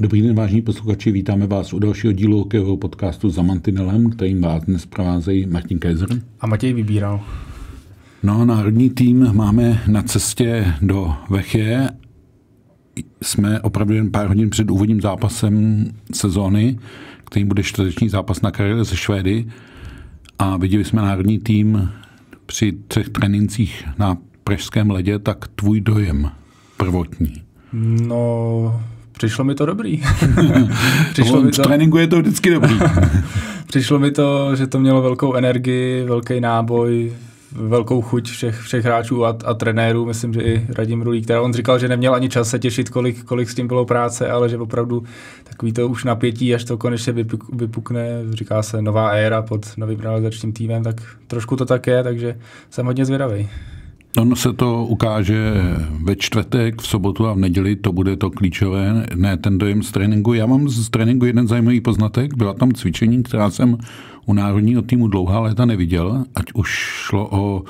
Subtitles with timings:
[0.00, 4.64] Dobrý den, vážní posluchači, vítáme vás u dalšího dílu hokejového podcastu za Mantinelem, kterým vás
[4.64, 6.08] dnes provázejí Martin Kaiser
[6.40, 7.20] a Matěj Vybíral.
[8.22, 11.90] No, národní tým máme na cestě do Vechie.
[13.22, 16.78] Jsme opravdu jen pár hodin před úvodním zápasem sezóny,
[17.24, 19.46] který bude čtvrteční zápas na kariéře ze Švédy.
[20.38, 21.90] A viděli jsme národní tým
[22.46, 26.30] při třech trénincích na pražském ledě, tak tvůj dojem
[26.76, 27.42] prvotní.
[28.08, 28.80] No,
[29.16, 30.02] přišlo mi to dobrý.
[31.12, 31.62] přišlo mi to...
[31.62, 32.78] V tréninku je to vždycky dobrý.
[33.66, 37.12] přišlo mi to, že to mělo velkou energii, velký náboj,
[37.52, 40.06] velkou chuť všech, všech hráčů a, a trenérů.
[40.06, 43.24] Myslím, že i Radim Rulík, která on říkal, že neměl ani čas se těšit, kolik,
[43.24, 45.02] kolik s tím bylo práce, ale že opravdu
[45.44, 47.12] takový to už napětí, až to konečně
[47.52, 52.38] vypukne, říká se nová éra pod novým realizačním týmem, tak trošku to tak je, takže
[52.70, 53.48] jsem hodně zvědavý.
[54.16, 55.52] Ono se to ukáže
[56.02, 59.92] ve čtvrtek, v sobotu a v neděli, to bude to klíčové, ne ten dojem z
[59.92, 60.34] tréninku.
[60.34, 63.78] Já mám z tréninku jeden zajímavý poznatek, byla tam cvičení, která jsem
[64.26, 66.68] u národního týmu dlouhá léta neviděl, ať už
[67.06, 67.64] šlo o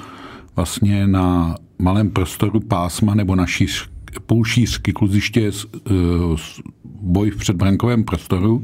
[0.57, 3.89] vlastně na malém prostoru pásma nebo na šíř,
[4.27, 5.91] půlšířky kluziště eh,
[7.03, 8.63] boj v předbrankovém prostoru,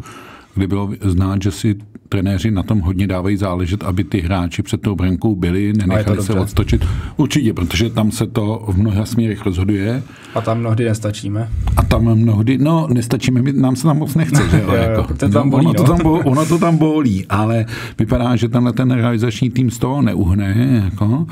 [0.55, 1.77] kdy bylo znát, že si
[2.09, 6.35] trenéři na tom hodně dávají záležet, aby ty hráči před tou brankou byli, nenechali se
[6.35, 6.85] odstočit.
[7.17, 10.03] Určitě, protože tam se to v mnoha směrech rozhoduje.
[10.35, 11.49] A tam mnohdy nestačíme.
[11.77, 14.73] A tam mnohdy, no nestačíme, nám se tam moc nechce, že jo?
[14.75, 15.15] jako.
[15.15, 15.89] to tam bolí, ono, to no.
[15.89, 17.67] tam bolí, ono to tam bolí, ale
[17.99, 20.83] vypadá, že tenhle ten realizační tým z toho neuhne.
[20.85, 21.27] Jako.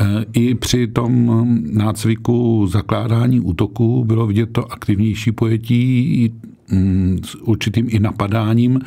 [0.00, 6.32] E, I při tom nácviku zakládání útoku bylo vidět to aktivnější pojetí
[6.70, 8.80] Mm, s určitým i napadáním.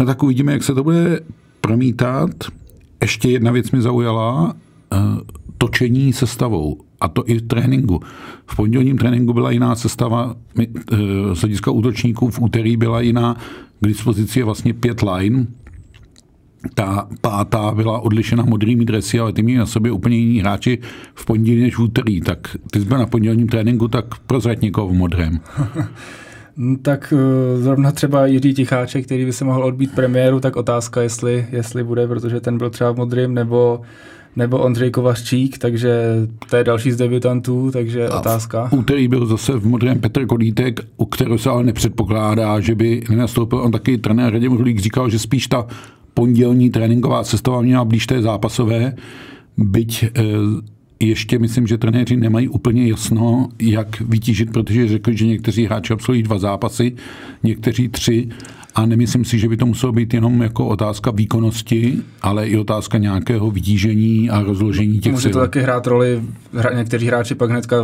[0.00, 1.20] No tak uvidíme, jak se to bude
[1.60, 2.30] promítat.
[3.02, 4.54] Ještě jedna věc mi zaujala,
[4.92, 4.96] eh,
[5.58, 8.00] točení sestavou, a to i v tréninku.
[8.46, 10.66] V pondělním tréninku byla jiná sestava eh,
[11.34, 13.36] z hlediska útočníků, v úterý byla jiná,
[13.80, 15.46] k dispozici je vlastně pět line,
[16.74, 20.78] ta pátá byla odlišena modrými dresy, ale ty měli na sobě úplně jiní hráči
[21.14, 22.20] v pondělí než v úterý.
[22.20, 25.40] Tak ty jsi byl na pondělním tréninku, tak prozrať někoho v modrém.
[26.56, 31.02] No, tak eh, zrovna třeba Jiří Ticháček, který by se mohl odbít premiéru, tak otázka,
[31.02, 33.80] jestli, jestli bude, protože ten byl třeba v modrým, nebo
[34.36, 36.02] nebo Ondřej Kovařčík, takže
[36.50, 38.68] to je další z debutantů, takže a otázka.
[38.68, 43.02] V úterý byl zase v modrém Petr Kolítek, u kterého se ale nepředpokládá, že by
[43.10, 43.58] nenastoupil.
[43.58, 45.66] On taky trenér Radim Rulík říkal, že spíš ta
[46.14, 48.94] pondělní tréninková sestava měla blíž té zápasové,
[49.56, 50.22] byť eh,
[51.00, 56.22] ještě myslím, že trenéři nemají úplně jasno, jak vytížit, protože řekli, že někteří hráči absolvují
[56.22, 56.92] dva zápasy,
[57.42, 58.28] někteří tři
[58.74, 62.98] a nemyslím si, že by to muselo být jenom jako otázka výkonnosti, ale i otázka
[62.98, 65.32] nějakého vytížení a rozložení těch Může sil.
[65.32, 67.76] to taky hrát roli, hra, někteří hráči pak hnedka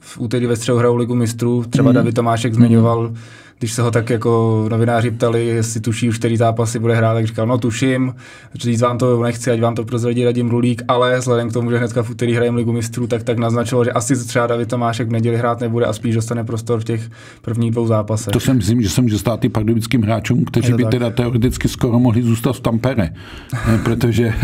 [0.00, 1.94] v úterý ve středu hrajou ligu mistrů, třeba mm.
[1.94, 3.16] David Tomášek zmiňoval, mm
[3.62, 7.26] když se ho tak jako novináři ptali, jestli tuší už který zápasy bude hrát, tak
[7.26, 8.14] říkal, no tuším,
[8.54, 11.78] říct vám to nechci, ať vám to prozradí Radim Rulík, ale vzhledem k tomu, že
[11.78, 15.12] hnedka v úterý hrajeme ligu mistrů, tak tak naznačilo, že asi třeba David Tomášek v
[15.12, 17.10] neděli hrát nebude a spíš dostane prostor v těch
[17.42, 18.32] prvních dvou zápasech.
[18.32, 20.92] To si myslím, že se může stát i pardubickým hráčům, kteří by tak.
[20.92, 23.10] teda teoreticky skoro mohli zůstat v Tampere,
[23.54, 24.34] eh, protože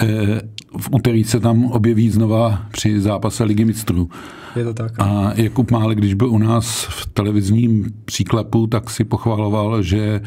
[0.00, 0.06] eh,
[0.78, 4.08] v úterý se tam objeví znova při zápase ligy mistrů.
[4.56, 4.92] Je to tak.
[4.98, 10.20] A Jakub Málek, když byl u nás v televizním příklepu, tak si pochvaloval, že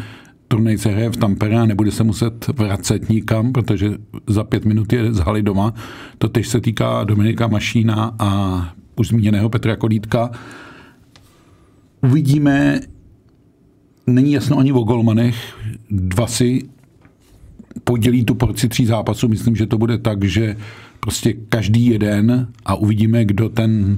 [0.48, 3.92] turnaj se hraje v Tampere a nebude se muset vracet nikam, protože
[4.28, 5.74] za pět minut je z haly doma.
[6.18, 8.62] To tež se týká Dominika Mašína a
[8.96, 10.32] už zmíněného Petra Kolítka.
[12.04, 12.80] Uvidíme,
[14.08, 15.56] není jasno ani o golmanech,
[15.90, 16.70] dva si
[17.84, 19.28] podělí tu porci tří zápasů.
[19.28, 20.56] Myslím, že to bude tak, že
[21.00, 23.98] prostě každý jeden a uvidíme, kdo ten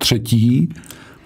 [0.00, 0.68] třetí.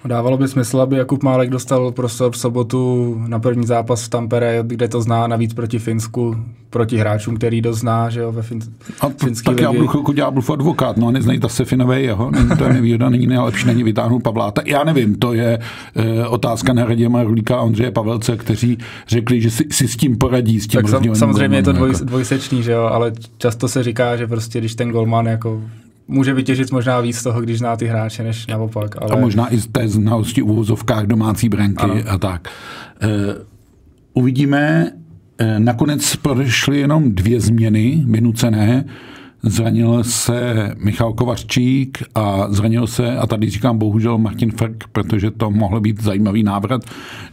[0.05, 4.59] Dávalo by smysl, aby Jakub Málek dostal prostor v sobotu na první zápas v Tampere,
[4.63, 6.35] kde to zná navíc proti Finsku,
[6.69, 8.61] proti hráčům, který to zná, že jo, ve fin-
[9.01, 9.63] a to, finský tak ligy.
[9.63, 13.27] já budu chvilku ďáblův advokát, no neznají ta Sefinové jeho, není to je nevýhoda, není
[13.27, 14.61] nejlepší, není vytáhnout Pavláta.
[14.65, 15.59] Já nevím, to je
[15.95, 18.77] e, otázka na radě Marulíka a Ondřeje Pavelce, kteří
[19.07, 21.91] řekli, že si, si s tím poradí, s tím Tak sam, samozřejmě je to dvoj,
[21.93, 22.05] jako.
[22.05, 25.61] dvojsečný, že jo, ale často se říká, že prostě když ten golman jako
[26.07, 29.01] může vytěžit možná víc toho, když zná ty hráče, než naopak.
[29.01, 29.11] Ale...
[29.11, 31.95] A možná i z té znalosti uvozovkách domácí branky ano.
[32.07, 32.47] a tak.
[33.01, 33.07] E,
[34.13, 34.91] uvidíme,
[35.37, 38.85] e, nakonec prošly jenom dvě změny vynucené.
[39.43, 45.51] Zranil se Michal Kovařčík a zranil se, a tady říkám bohužel Martin Frk, protože to
[45.51, 46.81] mohl být zajímavý návrat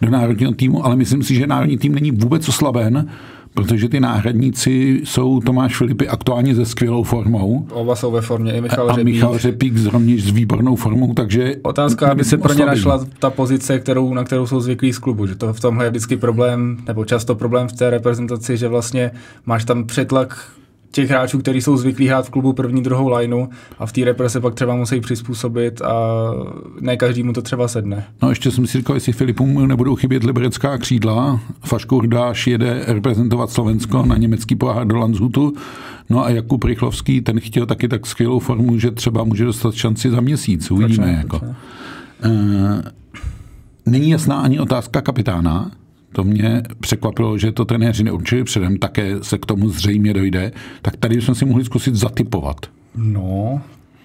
[0.03, 3.09] do národního týmu, ale myslím si, že národní tým není vůbec oslaben,
[3.55, 7.67] protože ty náhradníci jsou Tomáš Filipy aktuálně ze skvělou formou.
[7.71, 9.15] Oba jsou ve formě, i Michal a Řepík.
[9.15, 11.57] Michal Řepík rovněž s výbornou formou, takže...
[11.63, 15.27] Otázka, aby se pro ně našla ta pozice, kterou, na kterou jsou zvyklí z klubu,
[15.27, 19.11] že to v tomhle je vždycky problém, nebo často problém v té reprezentaci, že vlastně
[19.47, 20.53] máš tam přetlak
[20.93, 23.47] těch hráčů, kteří jsou zvyklí hrát v klubu první, druhou lineu
[23.79, 25.95] a v té repre se pak třeba musí přizpůsobit a
[26.81, 28.05] ne každý mu to třeba sedne.
[28.23, 31.41] No ještě jsem si říkal, jestli Filipům nebudou chybět liberecká křídla.
[31.65, 35.53] Faškur Dáš jede reprezentovat Slovensko na německý pohár do Landshutu.
[36.11, 40.11] No a Jakub Rychlovský, ten chtěl taky tak skvělou formu, že třeba může dostat šanci
[40.11, 40.71] za měsíc.
[40.71, 40.97] Uvidíme.
[40.97, 41.39] Proč ne, jako.
[41.39, 41.57] Proč ne?
[42.31, 42.81] Uh,
[43.87, 45.71] není jasná ani otázka kapitána.
[46.13, 50.53] To mě překvapilo, že to trenéři neurčili předem, také se k tomu zřejmě dojde.
[50.83, 52.57] Tak tady jsme si mohli zkusit zatypovat.
[52.97, 53.61] No,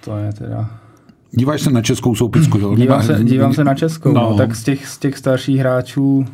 [0.05, 0.69] to je teda...
[1.31, 2.75] Díváš se na českou soupisku, jo?
[2.75, 4.29] Dívám se, dívám se na českou, no.
[4.31, 4.37] no.
[4.37, 6.25] tak z těch, z těch starších hráčů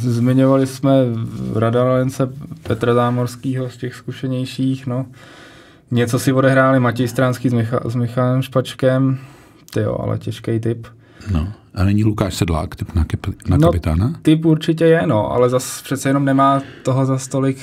[0.00, 0.92] zmiňovali jsme
[1.54, 2.28] Radalence
[2.62, 5.06] Petra Zámorského z těch zkušenějších, no.
[5.90, 9.18] Něco si odehráli Matěj Stránský s, Micha, s Michalem Špačkem,
[9.72, 10.86] ty jo, ale těžký typ.
[11.32, 11.48] No.
[11.74, 14.14] A není Lukáš Sedlák typ na, kep, na no, kapitána?
[14.22, 17.58] Typ určitě je, no, ale zas přece jenom nemá toho za stolik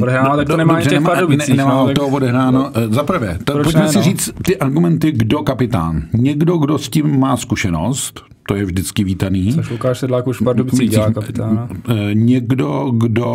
[0.00, 2.70] odehráno, no, tak to do, nemá dobře, těch ne, nemá no, to odehráno.
[2.76, 4.02] No, Za prvé, to, pojďme ne, si no?
[4.02, 6.02] říct ty argumenty, kdo kapitán.
[6.12, 9.52] Někdo, kdo s tím má zkušenost, to je vždycky vítaný.
[9.54, 11.68] Což Lukáš Sedlák už v Pardubicích dělá kapitána.
[11.88, 13.26] Eh, někdo, kdo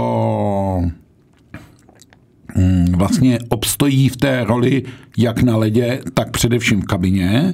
[2.56, 4.84] hm, vlastně obstojí v té roli
[5.18, 7.54] jak na ledě, tak především v kabině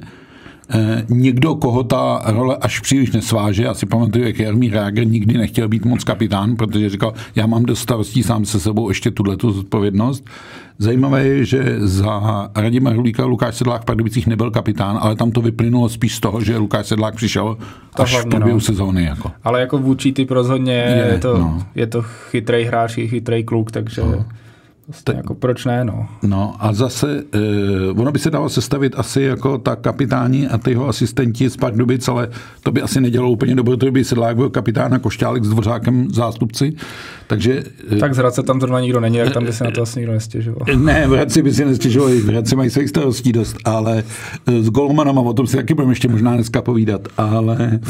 [1.08, 5.84] někdo, koho ta role až příliš nesváže, asi pamatuju, jak Jarmír Ráger nikdy nechtěl být
[5.84, 10.24] moc kapitán, protože říkal, já mám dost starostí sám se sebou ještě tuhle zodpovědnost.
[10.78, 15.40] Zajímavé je, že za Radima Hrulíka Lukáš Sedlák v Pardubicích nebyl kapitán, ale tam to
[15.40, 17.56] vyplynulo spíš z toho, že Lukáš Sedlák přišel
[17.96, 18.60] to až hlavně, v průběhu no.
[18.60, 19.04] sezóny.
[19.04, 19.30] Jako.
[19.44, 21.62] Ale jako vůči typ rozhodně je, je, to, no.
[21.74, 24.02] je to chytrý hráč, chytrý kluk, takže...
[24.02, 24.24] No
[24.88, 26.06] Vlastně jako proč ne, no.
[26.22, 27.24] No a zase,
[27.90, 31.56] uh, ono by se dalo sestavit asi jako ta kapitáni a ty jeho asistenti z
[31.56, 32.28] Pardubic, ale
[32.62, 36.10] to by asi nedělalo úplně dobře, to by Sedlák byl kapitán a Košťálek s Dvořákem
[36.10, 36.72] zástupci,
[37.26, 37.64] takže...
[37.92, 39.98] Uh, tak z Hradce tam zrovna nikdo není, jak tam by se na to asi
[39.98, 40.76] nikdo nestěžoval.
[40.76, 44.04] Ne, v Hradci by si nestěžoval, v Hradci mají svých starostí dost, ale
[44.48, 47.80] uh, s Golmanama, o tom si taky budeme ještě možná dneska povídat, ale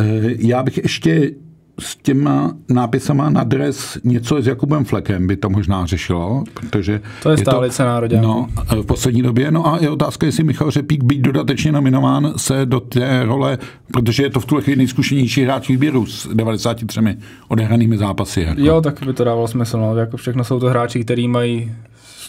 [0.00, 0.06] uh,
[0.38, 1.30] já bych ještě
[1.78, 7.00] s těma nápisama na dres něco s Jakubem Flekem by to možná řešilo, protože...
[7.22, 8.20] To je stálice národě.
[8.20, 8.48] No,
[8.82, 9.50] v poslední době.
[9.50, 13.58] No a je otázka, jestli Michal Řepík být dodatečně nominován se do té role,
[13.92, 17.00] protože je to v tuhle chvíli nejzkušenější hráč výběru s 93
[17.48, 18.40] odehranými zápasy.
[18.40, 18.60] Jako.
[18.60, 19.78] Jo, tak by to dávalo smysl.
[19.78, 19.96] No.
[19.96, 21.72] Jako všechno jsou to hráči, kteří mají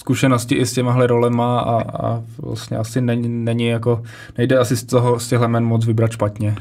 [0.04, 4.04] zkušenosti i s těmahle rolema a, a vlastně asi není, není jako,
[4.38, 6.56] nejde asi z toho, z těchhle men moc vybrat špatně.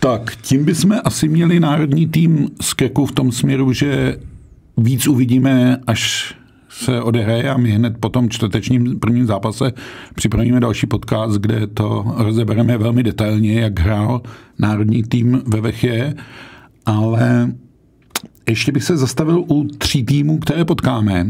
[0.00, 4.16] Tak, tím bychom asi měli národní tým z keku v tom směru, že
[4.76, 6.34] víc uvidíme, až
[6.68, 9.72] se odehraje a my hned po tom čtvrtečním prvním zápase
[10.14, 14.22] připravíme další podcast, kde to rozebereme velmi detailně, jak hrál
[14.58, 16.14] národní tým ve Vechě,
[16.86, 17.52] ale
[18.48, 21.26] ještě bych se zastavil u tří týmů, které potkáme.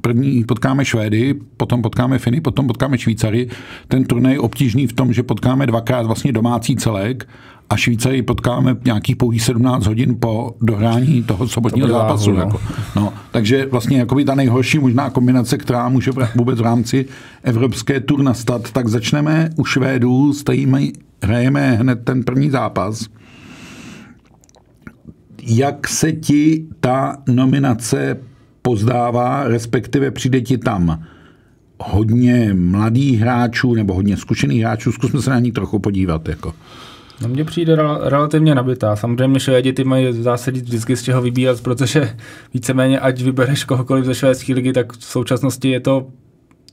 [0.00, 3.48] První potkáme Švédy, potom potkáme Finy, potom potkáme Švýcary.
[3.88, 7.28] Ten turnaj je obtížný v tom, že potkáme dvakrát vlastně domácí celek
[7.70, 12.32] a Švýcary potkáme nějakých pouhých 17 hodin po dohrání toho sobotního to zápasu.
[12.32, 12.38] No.
[12.38, 12.60] Jako.
[12.96, 17.06] No, takže vlastně jako ta nejhorší možná kombinace, která může vůbec v rámci
[17.42, 20.80] evropské tur nastat, tak začneme u Švédů, stojíme,
[21.22, 23.06] hrajeme hned ten první zápas.
[25.42, 28.16] Jak se ti ta nominace
[28.62, 31.04] pozdává, respektive přijde ti tam
[31.78, 36.28] hodně mladých hráčů nebo hodně zkušených hráčů, zkusme se na ní trochu podívat.
[36.28, 36.54] Jako.
[37.22, 38.96] No mně přijde rel- relativně nabitá.
[38.96, 42.16] Samozřejmě Švédi ty mají zásadě vždycky z čeho vybírat, protože
[42.54, 46.06] víceméně ať vybereš kohokoliv ze švédské ligy, tak v současnosti je to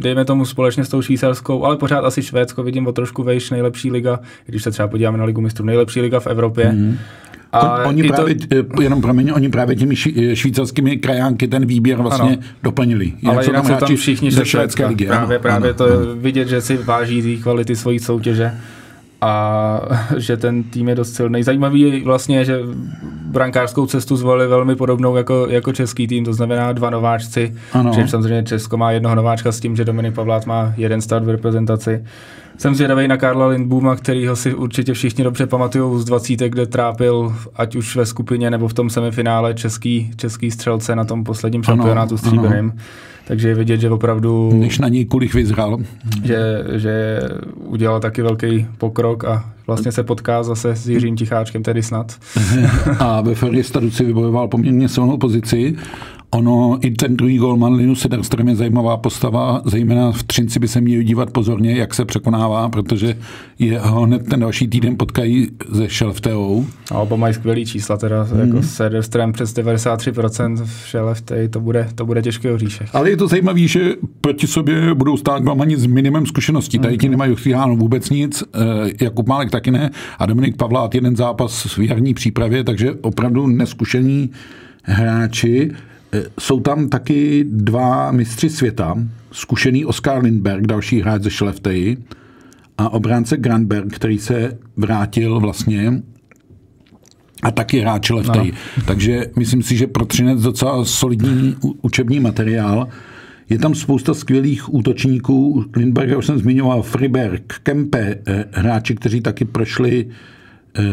[0.02, 3.92] dejme tomu společně s tou švýcarskou, ale pořád asi Švédsko vidím o trošku vejš, nejlepší
[3.92, 6.66] liga, když se třeba podíváme na ligu mistrů, nejlepší liga v Evropě.
[6.66, 6.98] Mm-hmm.
[7.52, 8.46] A oni právě, to...
[8.80, 12.42] Eh, jenom promiň, oni právě těmi eh, švýcarskými krajánky ten výběr vlastně ano.
[12.64, 13.14] doplnili.
[13.26, 15.06] Ale jinak jsou tam všichni ze švédské ligy.
[15.06, 18.52] Právě, ano, právě ano, to je vidět, že si váží kvality svojí soutěže
[19.22, 19.82] a
[20.18, 21.44] že ten tým je dost silný.
[21.44, 22.60] Zajímavý je vlastně, že
[23.26, 27.94] brankářskou cestu zvolili velmi podobnou jako, jako český tým, to znamená dva nováčci, ano.
[27.94, 31.30] že samozřejmě Česko má jednoho nováčka s tím, že Dominik Pavlát má jeden start v
[31.30, 32.04] reprezentaci.
[32.58, 37.36] Jsem zvědavý na Karla Lindbuma, kterýho si určitě všichni dobře pamatují z 20, kde trápil
[37.56, 42.18] ať už ve skupině nebo v tom semifinále český, český střelce na tom posledním šampionátu
[42.18, 42.74] stříbrným.
[43.28, 44.52] Takže je vidět, že opravdu...
[44.54, 45.78] Než na něj kulich vyzral.
[46.24, 47.22] Že, že
[47.56, 52.16] udělal taky velký pokrok a vlastně se potká zase s Jiřím Ticháčkem, tedy snad.
[53.00, 55.76] a ve Ferristadu si vybojoval poměrně silnou pozici
[56.32, 60.82] Ono, i ten druhý golman Linus Sederström je zajímavá postava, zejména v Třinci by se
[60.82, 63.18] měli dívat pozorně, jak se překonává, protože
[63.60, 66.66] je ho hned ten další týden potkají ze Šelfteou.
[66.92, 68.40] A oba mají skvělý čísla, teda hmm.
[68.40, 72.88] jako Sederström přes 93% v Šelftej, to bude, to bude těžký oříšek.
[72.94, 76.80] Ale je to zajímavé, že proti sobě budou stát golmani s minimem zkušeností.
[76.80, 77.12] Tady ti hmm.
[77.12, 78.58] nemají uchyláno vůbec nic, eh,
[79.02, 84.30] Jakub Málek taky ne a Dominik Pavlát jeden zápas v jarní přípravě, takže opravdu neskušení
[84.84, 85.72] hráči.
[86.14, 88.96] Eh, jsou tam taky dva mistři světa,
[89.32, 91.98] zkušený Oskar Lindberg, další hráč ze Šlefteji,
[92.78, 96.02] a obránce Grandberg, který se vrátil vlastně
[97.44, 98.52] a taky hráč Šlefteji.
[98.78, 98.84] No.
[98.86, 102.88] Takže myslím si, že pro Třinec docela solidní učební materiál.
[103.50, 105.66] Je tam spousta skvělých útočníků.
[105.76, 110.08] Lindberga už jsem zmiňoval, Friberg, Kempe, eh, hráči, kteří taky prošli
[110.78, 110.84] eh,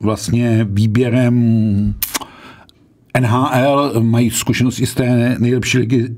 [0.00, 1.94] vlastně výběrem
[3.20, 6.16] NHL mají zkušenost i z té nejlepší ligy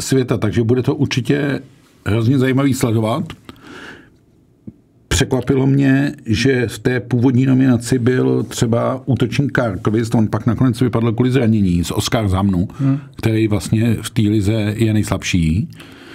[0.00, 1.60] světa, takže bude to určitě
[2.06, 3.24] hrozně zajímavý sledovat.
[5.08, 11.12] Překvapilo mě, že v té původní nominaci byl třeba útočník Karkovist, on pak nakonec vypadl
[11.12, 12.98] kvůli zranění z Oscar Zamnu, hmm.
[13.16, 15.68] který vlastně v té lize je nejslabší.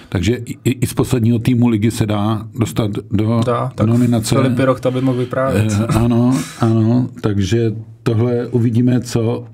[0.09, 4.35] Takže i, i z posledního týmu ligy se dá dostat do dá, tak nominace.
[4.35, 5.73] Filip Pirok by mohl vyprávět.
[5.81, 7.73] Eh, ano, ano, takže
[8.03, 9.47] tohle uvidíme, co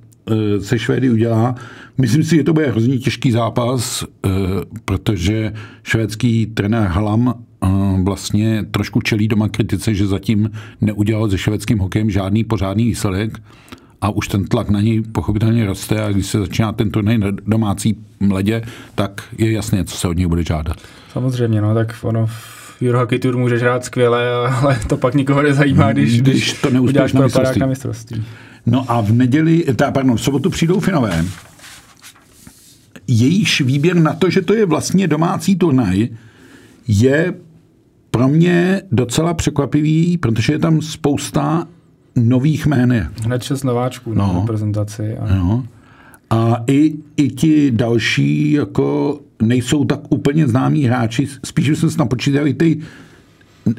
[0.60, 1.56] se Švédy udělá.
[1.98, 4.30] Myslím si, že to bude hrozně těžký zápas, eh,
[4.86, 5.54] protože
[5.84, 7.68] švédský trenér Hlam eh,
[8.04, 13.40] vlastně trošku čelí doma kritice, že zatím neudělal se švédským hokejem žádný pořádný výsledek
[14.02, 17.28] a už ten tlak na něj pochopitelně roste a když se začíná ten turnaj na
[17.46, 17.98] domácí
[18.32, 18.62] ledě,
[18.96, 20.78] tak je jasné, co se od něj bude žádat.
[21.14, 25.92] Samozřejmě, no tak ono v Eurohockey Tour můžeš hrát skvěle, ale to pak nikoho nezajímá,
[25.92, 27.24] když, když, když to uděláš pro
[27.68, 28.24] mistrovství.
[28.68, 31.26] No a v neděli, ta, pardon, v sobotu přijdou Finové.
[33.08, 36.10] Jejíž výběr na to, že to je vlastně domácí turnaj,
[36.88, 37.34] je
[38.12, 41.68] pro mě docela překvapivý, protože je tam spousta
[42.16, 43.12] nových jmén.
[43.24, 44.34] Hned šest nováčků no.
[44.34, 45.18] na reprezentaci.
[45.18, 45.36] A...
[45.36, 45.66] No.
[46.30, 52.54] A i, i ti další jako nejsou tak úplně známí hráči, spíš jsme se napočítali
[52.54, 52.80] ty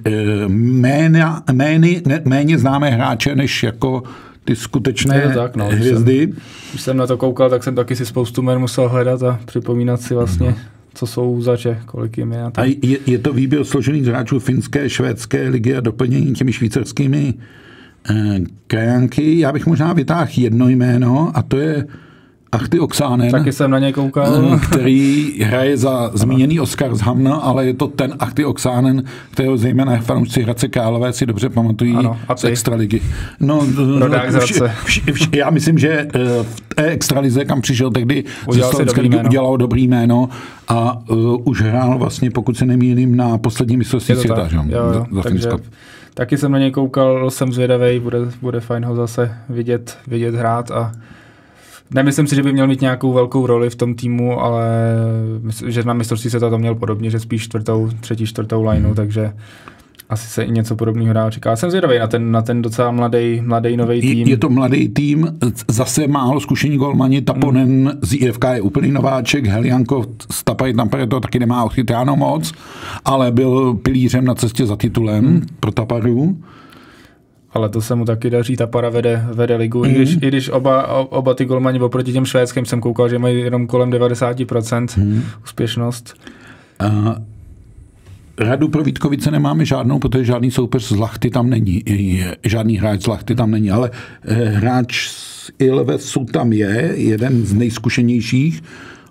[0.04, 4.02] e, ména, mény, ne, méně známé hráče, než jako
[4.48, 6.26] ty skutečné tak, no, hvězdy.
[6.26, 9.22] Když jsem, když jsem na to koukal, tak jsem taky si spoustu men musel hledat
[9.22, 10.56] a připomínat si vlastně, no.
[10.94, 12.42] co jsou zače, kolik jim je.
[12.42, 16.52] A, a je, je to výběr složený z hráčů finské, švédské ligy a doplnění těmi
[16.52, 17.34] švýcarskými
[18.10, 19.38] eh, krajanky.
[19.38, 21.86] Já bych možná vytáhl jedno jméno a to je
[22.52, 23.30] Achty Oxánen.
[23.30, 24.52] Taky jsem na něj koukal.
[24.54, 29.56] Eh, který hraje za zmíněný Oscar z Hamna, ale je to ten Achty Oxánen, kterého
[29.56, 33.00] zejména fanoušci Hradce Králové si dobře pamatují ano, z extraligy.
[33.40, 33.66] No,
[34.38, 36.08] vš, vš, vš, já myslím, že eh,
[36.42, 40.28] v té extralize, kam přišel tehdy udělal ze Slovenské ligy, udělal dobrý jméno
[40.68, 44.48] a uh, už hrál vlastně, pokud se nemýlím, na poslední mistrovství světa.
[44.50, 45.48] Jo, jo, za takže,
[46.14, 50.70] taky jsem na něj koukal, jsem zvědavý, bude, bude fajn ho zase vidět, vidět hrát
[50.70, 50.92] a
[51.94, 54.68] Nemyslím si, že by měl mít nějakou velkou roli v tom týmu, ale
[55.42, 58.94] myslím, že na mistrovství se to měl podobně, že spíš čtvrtou, třetí, čtvrtou lineu, hmm.
[58.94, 59.32] takže
[60.08, 61.56] asi se i něco podobného dá čeká.
[61.56, 64.18] Jsem zvědavý na ten, na ten docela mladý, mladý nový tým.
[64.18, 67.98] Je, je to mladý tým, zase málo zkušení golmani, Taponen hmm.
[68.02, 70.74] z IFK je úplný nováček, Helianko z Tapaj
[71.08, 72.52] to taky nemá ochytáno moc,
[73.04, 75.46] ale byl pilířem na cestě za titulem hmm.
[75.60, 76.36] pro Taparu
[77.52, 79.90] ale to se mu taky daří, ta para vede, vede ligu, mm.
[79.90, 83.40] i, když, i když oba, oba ty golmani oproti těm švédským jsem koukal, že mají
[83.40, 85.22] jenom kolem 90% mm.
[85.44, 86.14] úspěšnost.
[86.82, 87.14] Uh,
[88.38, 91.84] Radu pro Vítkovice nemáme žádnou, protože žádný soupeř z Lachty tam není.
[92.44, 93.90] Žádný hráč z Lachty tam není, ale
[94.24, 98.62] eh, hráč z Ilvesu tam je, jeden z nejzkušenějších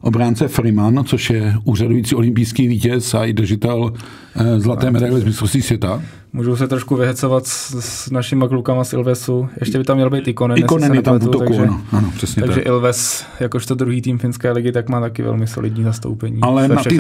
[0.02, 3.94] obránce Freeman, což je úřadující olympijský vítěz a i držitel
[4.36, 6.02] eh, zlaté medaile z mistrovství světa.
[6.34, 9.50] Můžu se trošku vyhecovat s, s našimi klukama z Ilvesu.
[9.60, 10.58] Ještě by tam měl být Ikonen.
[10.58, 12.66] Ikonen je tam v útoku, takže, ano, ano, přesně takže tak.
[12.66, 17.00] Ilves, jakožto druhý tým finské ligy, tak má taky velmi solidní zastoupení Ale na ty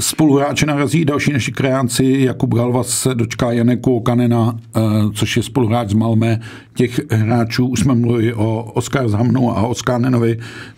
[0.00, 2.16] spoluhráče narazí další naši krajánci.
[2.18, 4.80] Jakub Galvas se dočká Janeku Okanena, eh,
[5.14, 6.40] což je spoluhráč z Malmé.
[6.74, 10.75] Těch hráčů už jsme mluvili o Oskar Zhamnu a Oskanenovi Eh,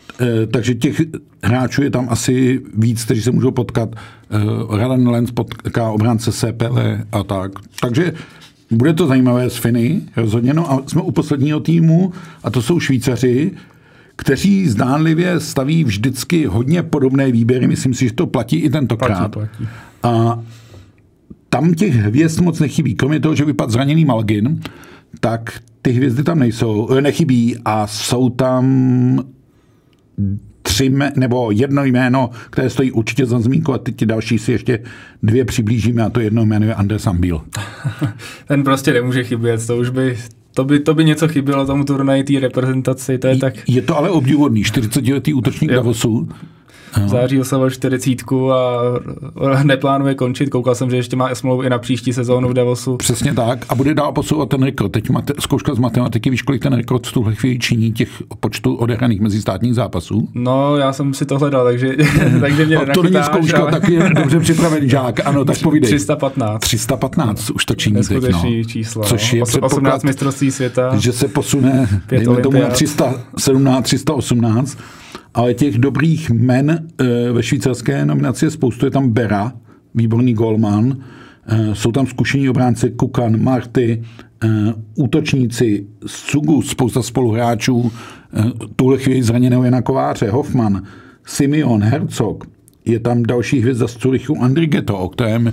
[0.52, 1.00] takže těch
[1.42, 3.96] hráčů je tam asi víc, kteří se můžou potkat.
[4.30, 6.78] Eh, Ralen Lenz potká obránce CPL
[7.12, 7.52] a tak.
[7.80, 8.12] Takže
[8.70, 10.54] bude to zajímavé s Finy, rozhodně.
[10.54, 12.12] No a jsme u posledního týmu
[12.44, 13.50] a to jsou Švýcaři,
[14.16, 17.66] kteří zdánlivě staví vždycky hodně podobné výběry.
[17.66, 19.32] Myslím si, že to platí i tentokrát.
[19.32, 19.68] Platí, platí.
[20.02, 20.42] A
[21.48, 22.94] tam těch hvězd moc nechybí.
[22.94, 24.60] Kromě toho, že vypadl zraněný Malgin,
[25.20, 28.64] tak ty hvězdy tam nejsou, eh, nechybí a jsou tam
[30.62, 34.78] tři, nebo jedno jméno, které stojí určitě za zmínku a ty ti další si ještě
[35.22, 37.40] dvě přiblížíme a to jedno jméno je Andres Ambil.
[38.48, 40.16] Ten prostě nemůže chybět, to už by,
[40.54, 43.54] to by, to by něco chybělo tomu turnaji, té reprezentaci, to je tak...
[43.68, 46.28] Je to ale obdivodný, 40-letý útočník Davosu,
[47.04, 48.10] v září oslavil 40
[48.52, 50.50] a neplánuje končit.
[50.50, 52.96] Koukal jsem, že ještě má smlouvu i na příští sezónu v Davosu.
[52.96, 53.66] Přesně tak.
[53.68, 54.92] A bude dál posouvat ten rekord.
[54.92, 58.08] Teď máte zkouška z matematiky, víš, kolik ten rekord v tuhle chvíli činí těch
[58.40, 60.28] počtu odehraných mezistátních zápasů?
[60.34, 61.96] No, já jsem si to hledal, takže,
[62.40, 63.70] takže mě To není zkouška, ale...
[63.70, 65.26] tak je dobře připravený žák.
[65.26, 65.88] Ano, tak povídej.
[65.88, 66.60] 315.
[66.60, 68.64] 315 už to činí teď, no.
[68.66, 69.02] číslo.
[69.02, 70.96] Což je 18 mistrovství světa.
[70.96, 74.78] Že se posune, dejme tomu na 317, 318
[75.38, 78.86] ale těch dobrých men e, ve švýcarské nominaci je spoustu.
[78.86, 79.52] Je tam Bera,
[79.94, 80.96] výborný golman,
[81.46, 84.02] e, jsou tam zkušení obránci Kukan, Marty,
[84.44, 84.48] e,
[84.94, 87.92] útočníci Sugu, spousta spoluhráčů,
[88.76, 90.82] tuhle chvíli zraněného Jana Kováře, Hoffman,
[91.26, 92.44] Simeon, Herzog,
[92.84, 95.52] je tam další hvězda z Curychu, Andrigetto, o kterém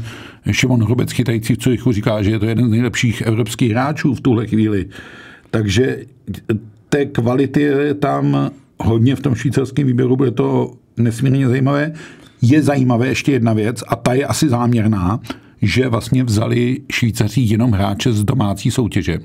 [0.52, 4.22] Šimon Hrubec chytající v Curychu říká, že je to jeden z nejlepších evropských hráčů v
[4.22, 4.86] tuhle chvíli.
[5.52, 5.98] Takže
[6.90, 11.94] té kvality je tam hodně v tom švýcarském výběru, bude to nesmírně zajímavé.
[12.42, 15.20] Je zajímavé ještě jedna věc a ta je asi záměrná,
[15.62, 19.20] že vlastně vzali Švýcaří jenom hráče z domácí soutěže.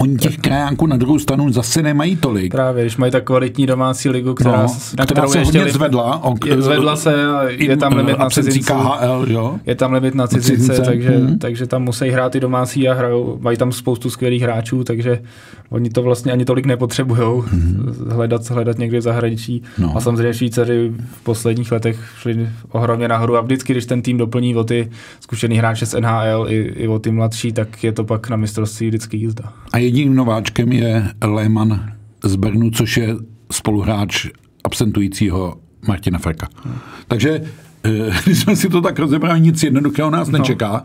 [0.00, 2.52] Oni těch krajánků na druhou stranu zase nemají tolik.
[2.52, 5.72] Právě, když mají tak kvalitní domácí ligu, která, no, na která se hodně li...
[5.72, 6.24] zvedla.
[6.24, 8.72] O, je, zvedla se a je tam limit na cizince.
[8.72, 9.58] KHL, jo?
[9.66, 10.82] Je tam limit na cizince, cizince.
[10.82, 11.38] Takže, hmm.
[11.38, 15.22] takže tam musí hrát i domácí a hrajou, mají tam spoustu skvělých hráčů, takže
[15.70, 17.94] oni to vlastně ani tolik nepotřebují hmm.
[18.10, 19.62] hledat, hledat někde v zahraničí.
[19.78, 19.96] No.
[19.96, 24.56] A samozřejmě Švýcaři v posledních letech šli ohromně nahoru a vždycky, když ten tým doplní
[24.56, 24.90] o ty
[25.20, 28.88] zkušený hráče z NHL i, i o ty mladší, tak je to pak na mistrovství
[28.88, 29.52] vždycky jízda.
[29.72, 31.92] A jediným nováčkem je Lehmann
[32.24, 33.16] z Bernu, což je
[33.52, 34.26] spoluhráč
[34.64, 36.48] absentujícího Martina Freka.
[36.64, 36.74] Hmm.
[37.08, 37.42] Takže
[37.84, 40.38] eh, když jsme si to tak rozebrali, nic jednoduchého nás no.
[40.38, 40.82] nečeká.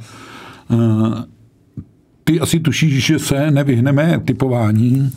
[0.71, 1.23] Eh,
[2.23, 5.11] ty asi tušíš, že se nevyhneme typování,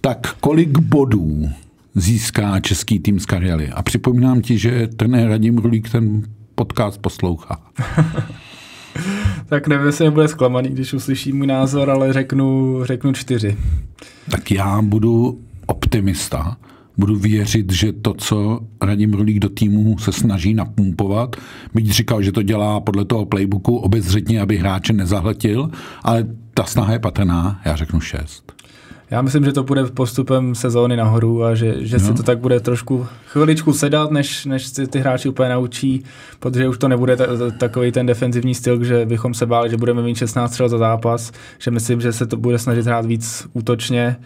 [0.00, 1.50] tak kolik bodů
[1.94, 3.70] získá český tým z Karely.
[3.70, 6.22] A připomínám ti, že ten Radim Rulík ten
[6.54, 7.62] podcast poslouchá.
[9.48, 13.56] tak nevím, jestli nebude zklamaný, když uslyší můj názor, ale řeknu, řeknu čtyři.
[14.30, 16.56] Tak já budu optimista.
[16.98, 21.36] Budu věřit, že to, co Radim Rulík do týmu se snaží napumpovat,
[21.74, 25.70] byť říkal, že to dělá podle toho playbooku obezřetně, aby hráče nezahltil,
[26.02, 28.51] ale ta snaha je patrná, já řeknu šest.
[29.12, 32.06] Já myslím, že to bude postupem sezóny nahoru a že, že no.
[32.06, 36.04] si to tak bude trošku chviličku sedat, než, než si ty hráči úplně naučí,
[36.38, 37.24] protože už to nebude ta,
[37.58, 41.32] takový ten defenzivní styl, že bychom se báli, že budeme mít 16 střel za zápas,
[41.58, 44.16] že myslím, že se to bude snažit hrát víc útočně.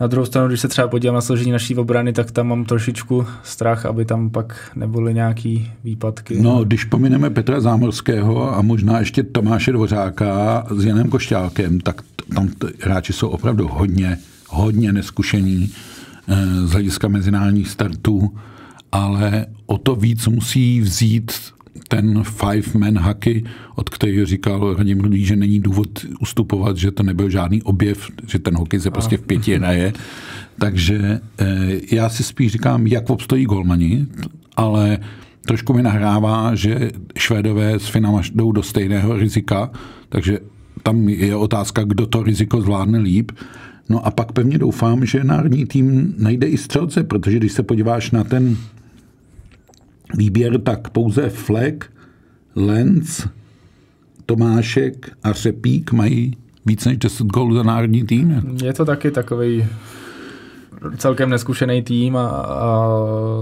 [0.00, 3.26] Na druhou stranu, když se třeba podívám na složení naší obrany, tak tam mám trošičku
[3.42, 6.42] strach, aby tam pak nebyly nějaký výpadky.
[6.42, 12.02] No, když pomineme Petra Zámorského a možná ještě Tomáše Dvořáka s Janem Košťálkem, tak
[12.34, 12.48] tam
[12.80, 15.70] hráči jsou opravdu hodně, hodně neskušení
[16.28, 18.34] eh, z hlediska mezinárodních startů,
[18.92, 21.32] ale o to víc musí vzít
[21.88, 25.88] ten five-man hacky, od kterého říkal Radim Rudý, že není důvod
[26.20, 29.92] ustupovat, že to nebyl žádný objev, že ten hokej se prostě v pěti hraje.
[30.58, 31.46] Takže eh,
[31.90, 34.06] já si spíš říkám, jak obstojí golmani,
[34.56, 34.98] ale
[35.46, 39.70] trošku mi nahrává, že Švédové s Finama jdou do stejného rizika,
[40.08, 40.38] takže
[40.82, 43.32] tam je otázka, kdo to riziko zvládne líp.
[43.88, 48.10] No a pak pevně doufám, že národní tým najde i střelce, protože když se podíváš
[48.10, 48.56] na ten
[50.14, 51.84] výběr, tak pouze Fleck,
[52.56, 53.26] Lenz,
[54.26, 56.36] Tomášek a Řepík mají
[56.66, 58.56] víc než 10 gólů za národní tým.
[58.64, 59.64] Je to taky takový
[60.96, 62.88] celkem neskušený tým a, a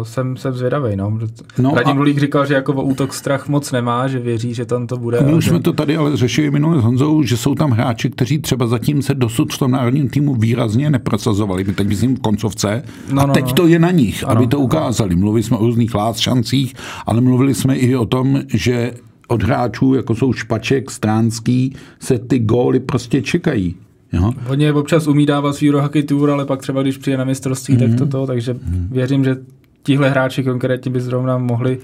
[0.03, 0.97] jsem, jsem zvědavý.
[0.97, 1.19] No.
[1.59, 4.97] no Radim Lulík říkal, že jako útok strach moc nemá, že věří, že tam to
[4.97, 5.21] bude.
[5.21, 8.39] My už jsme to tady ale řešili minule s Honzou, že jsou tam hráči, kteří
[8.39, 11.65] třeba zatím se dosud v tom národním týmu výrazně neprosazovali.
[11.65, 12.83] My teď myslím v koncovce.
[13.13, 13.53] No, a no, teď no.
[13.53, 15.17] to je na nich, ano, aby to ukázali.
[15.17, 16.75] Mluvili jsme o různých lás šancích,
[17.07, 18.93] ale mluvili jsme i o tom, že
[19.29, 23.77] od hráčů, jako jsou Špaček, Stránský, se ty góly prostě čekají.
[24.13, 24.33] Jo?
[24.47, 27.91] Hodně občas umí dávat svý Eurohockey Tour, ale pak třeba když přijde na mistrovství, mm-hmm.
[27.91, 28.89] tak to to, takže mm-hmm.
[28.91, 29.37] věřím, že
[29.83, 31.79] tihle hráči konkrétně by zrovna mohli,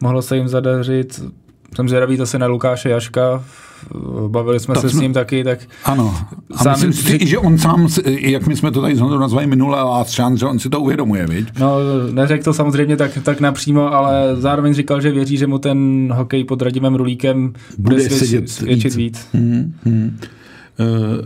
[0.00, 1.22] mohlo se jim zadařit.
[1.74, 3.44] Jsem zvědavý zase na Lukáše Jaška,
[4.28, 5.58] bavili jsme tak se jsme, s ním taky, tak...
[5.84, 6.14] Ano,
[6.54, 9.82] a sám, myslím si, že on sám, jak my jsme to tady znovu nazvali minule
[9.82, 11.48] last chance, že on si to uvědomuje, viď?
[11.58, 11.76] No,
[12.12, 16.44] neřekl to samozřejmě tak, tak napřímo, ale zároveň říkal, že věří, že mu ten hokej
[16.44, 18.96] pod Radimem Rulíkem bude, bude svědčit, svědčit víc.
[18.96, 19.28] víc.
[19.32, 20.18] Hmm, hmm.
[20.78, 21.24] Uh,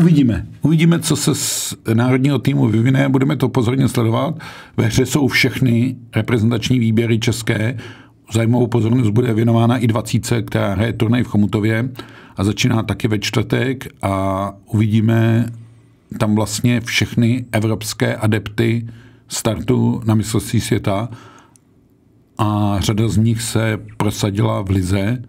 [0.00, 0.46] Uvidíme.
[0.62, 4.38] Uvidíme, co se z národního týmu vyvine, budeme to pozorně sledovat.
[4.76, 7.76] Ve hře jsou všechny reprezentační výběry české.
[8.32, 11.88] Zajímavou pozornost bude věnována i 20, která hraje turnaj v Chomutově
[12.36, 15.46] a začíná taky ve čtvrtek a uvidíme
[16.18, 18.86] tam vlastně všechny evropské adepty
[19.28, 21.08] startu na mistrovství světa
[22.38, 25.22] a řada z nich se prosadila v Lize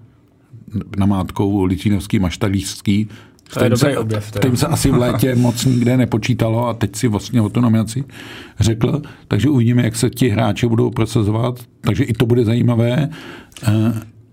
[0.97, 3.07] na mátkou Litvínovský, Maštalířský,
[3.53, 4.31] to je dobrý se, objev.
[4.41, 8.03] Tím se asi v létě moc nikde nepočítalo a teď si vlastně o tu nominaci
[8.59, 9.01] řekl.
[9.27, 11.59] Takže uvidíme, jak se ti hráči budou prosazovat.
[11.81, 13.09] Takže i to bude zajímavé.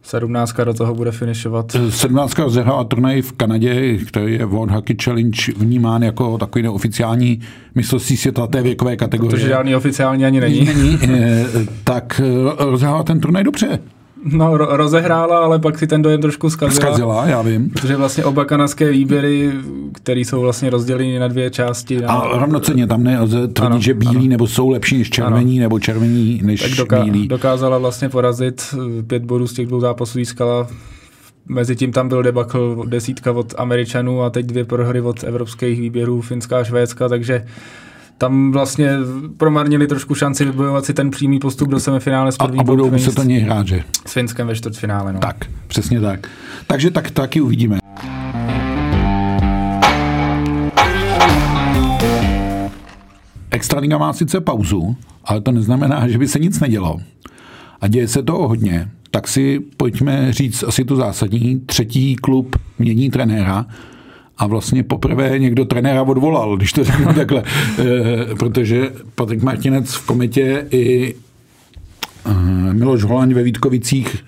[0.02, 1.76] 17 do toho bude finišovat.
[1.88, 7.40] 17 rozehrála turnaj v Kanadě, který je World Hockey Challenge vnímán jako takový neoficiální
[7.74, 9.30] mistrovství světa té věkové kategorie.
[9.30, 10.64] Protože žádný oficiální ani není.
[10.64, 11.46] není eh,
[11.84, 13.78] tak eh, rozehrála ten turnaj dobře.
[14.24, 16.86] No, ro- rozehrála, ale pak si ten dojem trošku zkazila.
[16.86, 17.70] Zkazila, já vím.
[17.70, 19.52] Protože vlastně oba kanadské výběry,
[19.92, 22.00] které jsou vlastně rozděleny na dvě části.
[22.00, 22.08] Na...
[22.08, 24.28] A rovnoceně tam nelze tvrdit, ano, že bílí ano.
[24.28, 25.62] nebo jsou lepší než červení, ano.
[25.62, 27.28] nebo červení než tak doká- bílí.
[27.28, 30.68] dokázala vlastně porazit eh, pět bodů z těch dvou zápasů získala
[31.50, 36.58] Mezitím tam byl debakl desítka od Američanů a teď dvě prohry od evropských výběrů Finská
[36.58, 37.46] a Švédska, takže
[38.18, 38.90] tam vlastně
[39.36, 43.22] promarnili trošku šanci vybojovat si ten přímý postup do semifinále s A, a budou to
[43.22, 43.84] něj hrát, že?
[44.06, 45.20] S Finskem ve čtvrtfinále, no.
[45.20, 46.28] Tak, přesně tak.
[46.66, 47.78] Takže tak taky uvidíme.
[53.50, 57.00] Extraliga má sice pauzu, ale to neznamená, že by se nic nedělo.
[57.80, 58.90] A děje se to hodně.
[59.10, 61.60] Tak si pojďme říct asi tu zásadní.
[61.60, 63.66] Třetí klub mění trenéra
[64.38, 67.42] a vlastně poprvé někdo trenéra odvolal, když to řeknu takhle,
[67.78, 71.14] e, protože Patrik Martinec v komitě i
[72.26, 74.24] e, Miloš Holaň ve Vítkovicích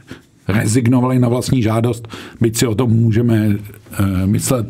[0.49, 2.09] rezignovali na vlastní žádost,
[2.41, 3.57] byť si o tom můžeme e,
[4.27, 4.67] myslet,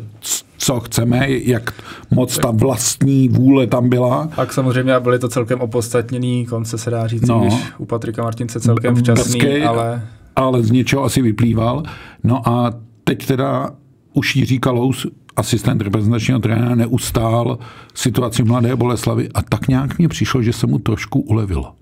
[0.57, 1.73] co chceme, jak
[2.11, 4.29] moc ta vlastní vůle tam byla.
[4.35, 8.59] Tak samozřejmě byly to celkem opostatněný konce, se dá říct, no, když u Patrika Martince
[8.59, 10.07] celkem včasný, Brzky, ale...
[10.35, 11.83] Ale z něčeho asi vyplýval.
[12.23, 12.73] No a
[13.03, 13.69] teď teda
[14.13, 17.59] už Jiří Kalous asistent reprezentačního trenéra neustál
[17.93, 21.73] situaci Mladé Boleslavy a tak nějak mně přišlo, že se mu trošku ulevilo.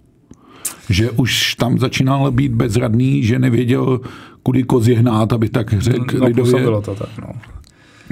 [0.90, 4.02] Že už tam začínal být bezradný, že nevěděl,
[4.44, 6.64] kudy kozy hnát, aby tak řekl no, lidově.
[6.64, 7.34] to tak, no.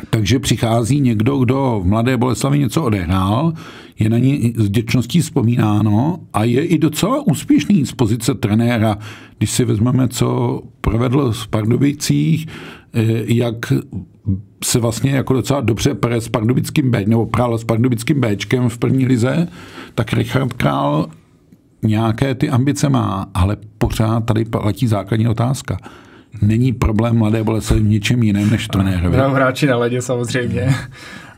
[0.09, 3.53] Takže přichází někdo, kdo v Mladé Boleslavi něco odehrál,
[3.99, 8.97] je na ní s děčností vzpomínáno a je i docela úspěšný z pozice trenéra.
[9.37, 12.47] Když si vezmeme, co provedl v Pardubicích,
[13.25, 13.55] jak
[14.63, 18.77] se vlastně jako docela dobře pere s pardubickým B, nebo prál s pardubickým Bčkem v
[18.77, 19.47] první lize,
[19.95, 21.07] tak Richard Král
[21.83, 25.77] nějaké ty ambice má, ale pořád tady platí základní otázka.
[26.41, 29.17] Není problém mladé Boleslavy v ničem jiném než trenérovi.
[29.17, 30.75] Hráči na ledě samozřejmě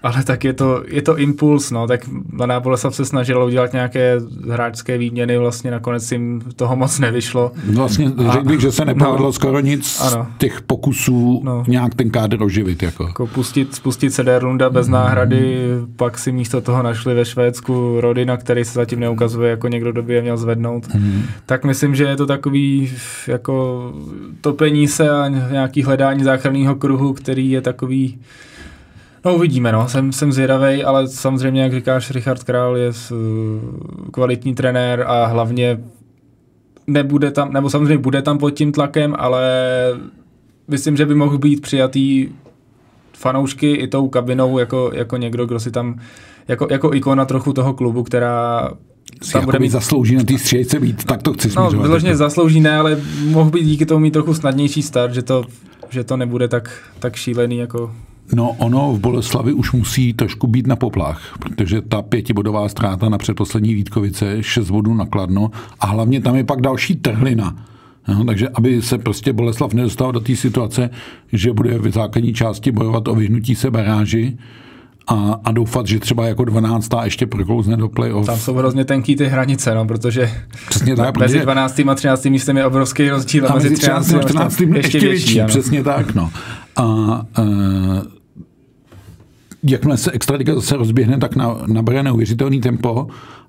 [0.04, 4.16] ale tak je to, je to impuls, no, tak Mladá Boleslav se snažila udělat nějaké
[4.52, 7.52] hráčské výměny, vlastně nakonec jim toho moc nevyšlo.
[7.74, 10.28] Vlastně řekl bych, že se nepovedlo no, skoro nic ano.
[10.36, 11.64] z těch pokusů no.
[11.68, 12.84] nějak ten kádr oživit.
[12.84, 13.04] Jako.
[13.04, 15.94] jako pustit, spustit Sederlunda bez náhrady, mm.
[15.96, 20.04] pak si místo toho našli ve Švédsku Rodina, který se zatím neukazuje jako někdo, kdo
[20.04, 20.94] by je měl zvednout.
[20.94, 21.24] Mm.
[21.46, 22.92] Tak myslím, že je to takový
[23.28, 23.84] jako
[24.42, 28.20] topení se a nějaký hledání záchranného kruhu, který je takový
[29.26, 29.90] No uvidíme, no.
[29.90, 33.18] Jsem, jsem zvědavý, ale samozřejmě, jak říkáš, Richard Král je uh,
[34.12, 35.80] kvalitní trenér a hlavně
[36.88, 39.44] nebude tam, nebo samozřejmě bude tam pod tím tlakem, ale
[40.68, 42.30] myslím, že by mohl být přijatý
[43.14, 46.00] fanoušky i tou kabinou jako, jako někdo, kdo si tam,
[46.48, 48.70] jako, jako ikona trochu toho klubu, která
[49.22, 49.70] si tam bude mít...
[49.70, 50.24] zaslouží na
[50.72, 54.12] té být, tak to chci No, vyloženě zaslouží ne, ale mohl být díky tomu mít
[54.12, 55.44] trochu snadnější start, že to,
[55.90, 57.92] že to nebude tak, tak šílený jako
[58.34, 63.18] No ono v Boleslavi už musí trošku být na poplach, protože ta pětibodová ztráta na
[63.18, 67.66] předposlední Vítkovice, šest bodů nakladno a hlavně tam je pak další trhlina.
[68.08, 70.90] No, takže aby se prostě Boleslav nedostal do té situace,
[71.34, 74.38] že bude v základní části bojovat o vyhnutí se baráži,
[75.10, 76.90] a, a doufat, že třeba jako 12.
[77.04, 78.26] ještě proklouzne do playoff.
[78.26, 80.32] Tam jsou hrozně tenký ty hranice, no, protože
[80.70, 81.44] přesně tak, mezi protože...
[81.44, 81.80] 12.
[81.88, 82.26] a 13.
[82.26, 84.14] místem je obrovský rozdíl a, mezi 13.
[84.14, 84.60] a 14.
[84.62, 86.16] ještě, ještě větší, větší, přesně tak.
[86.16, 86.32] No.
[86.76, 87.26] A, a
[89.64, 93.08] jakmile se extraliga zase rozběhne, tak na, nabere neuvěřitelný tempo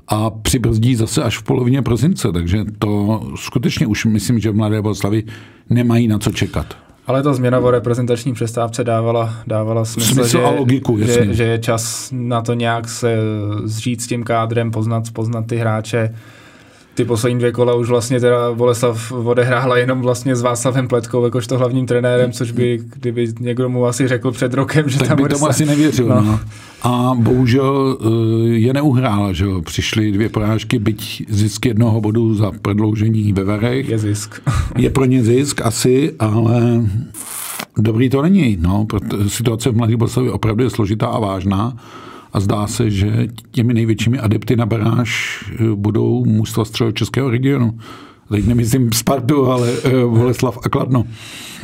[0.08, 4.82] a přibrzdí zase až v polovině prosince, takže to skutečně už myslím, že v Mladé
[4.82, 5.24] Boleslavi
[5.70, 6.76] nemají na co čekat.
[7.06, 11.44] Ale ta změna o reprezentační přestávce dávala, dávala smysl, smysl že, a logiku, že, že
[11.44, 13.16] je čas na to nějak se
[13.64, 16.14] zřít s tím kádrem, poznat, poznat ty hráče,
[16.94, 21.58] ty poslední dvě kola už vlastně teda Boleslav odehrála jenom vlastně s Václavem Pletkou jakožto
[21.58, 25.28] hlavním trenérem, což by, kdyby někdo mu asi řekl před rokem, že tak tam by
[25.28, 26.08] tomu asi nevěřil.
[26.08, 26.20] No.
[26.20, 26.40] No.
[26.82, 29.62] A bohužel eh, je neuhrála, že jo.
[29.62, 33.88] Přišly dvě porážky, byť zisk jednoho bodu za prodloužení ve Verech.
[33.88, 34.42] Je zisk.
[34.78, 36.84] je pro ně zisk asi, ale
[37.78, 38.58] dobrý to není.
[38.60, 38.86] No,
[39.26, 41.76] situace v Mladý Boleslavi opravdu je složitá a vážná
[42.32, 47.78] a zdá se, že těmi největšími adepty na baráž eh, budou mužstva střel českého regionu.
[48.30, 51.04] Teď nemyslím Spartu, ale uh, Boleslav a Kladno.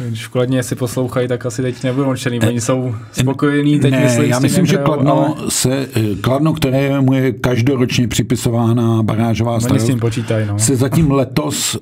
[0.08, 2.40] Když Kladně si poslouchají, tak asi teď nebudou černý.
[2.40, 5.50] Oni jsou spokojení, teď ne, myslím, já myslím, že Kladno, ale...
[5.50, 5.88] se,
[6.20, 10.58] Kladno, které mu je každoročně připisována barážová starost, počítaj, no.
[10.58, 11.78] se zatím letos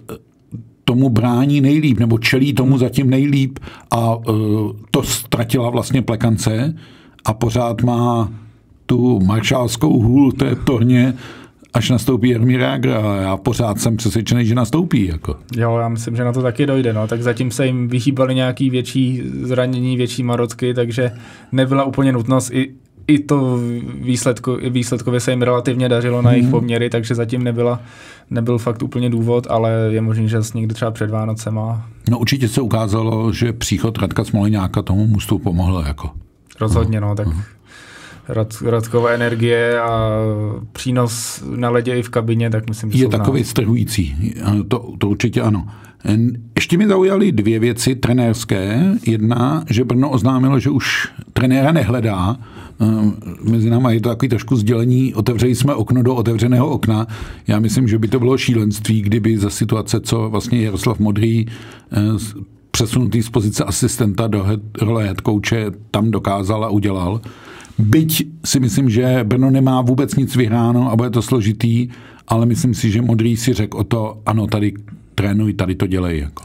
[0.84, 3.58] tomu brání nejlíp, nebo čelí tomu zatím nejlíp
[3.90, 6.74] a uh, to ztratila vlastně plekance
[7.24, 8.28] a pořád má
[8.86, 11.14] tu maršálskou hůl té torně,
[11.74, 15.06] až nastoupí Jarmír Jágr a já pořád jsem přesvědčený, že nastoupí.
[15.06, 15.36] Jako.
[15.56, 16.92] Jo, já myslím, že na to taky dojde.
[16.92, 17.06] No.
[17.06, 21.12] Tak zatím se jim vyhýbaly nějaký větší zranění, větší marocky, takže
[21.52, 22.50] nebyla úplně nutnost.
[22.52, 22.74] I,
[23.06, 23.60] i to
[24.00, 26.50] výsledko, výsledkově se jim relativně dařilo na jejich mhm.
[26.50, 27.80] poměry, takže zatím nebyla,
[28.30, 31.86] nebyl fakt úplně důvod, ale je možný, že někdy třeba před Vánocem má.
[32.10, 35.84] No určitě se ukázalo, že příchod Radka Smoleňáka tomu mužstvu pomohl.
[35.86, 36.10] Jako.
[36.60, 37.42] Rozhodně, no, tak uh-huh.
[38.28, 40.10] Rad, Radkova energie a
[40.72, 44.34] přínos na ledě i v kabině, tak myslím, že Je takový strhující,
[44.68, 45.66] to, to určitě ano.
[46.54, 48.94] Ještě mi zaujaly dvě věci trenérské.
[49.06, 52.36] Jedna, že Brno oznámilo, že už trenéra nehledá.
[53.42, 57.06] Mezi námi je to takový trošku sdělení, otevřeli jsme okno do otevřeného okna.
[57.46, 62.00] Já myslím, že by to bylo šílenství, kdyby za situace, co vlastně Jaroslav Modrý eh,
[62.70, 64.46] přesunutý z pozice asistenta do
[64.82, 67.20] role head coache tam dokázal a udělal.
[67.78, 71.88] Byť si myslím, že Brno nemá vůbec nic vyhráno a bude to složitý,
[72.28, 74.72] ale myslím si, že Modrý si řekl o to, ano, tady
[75.14, 76.18] trénuj, tady to dělej.
[76.18, 76.42] Jako.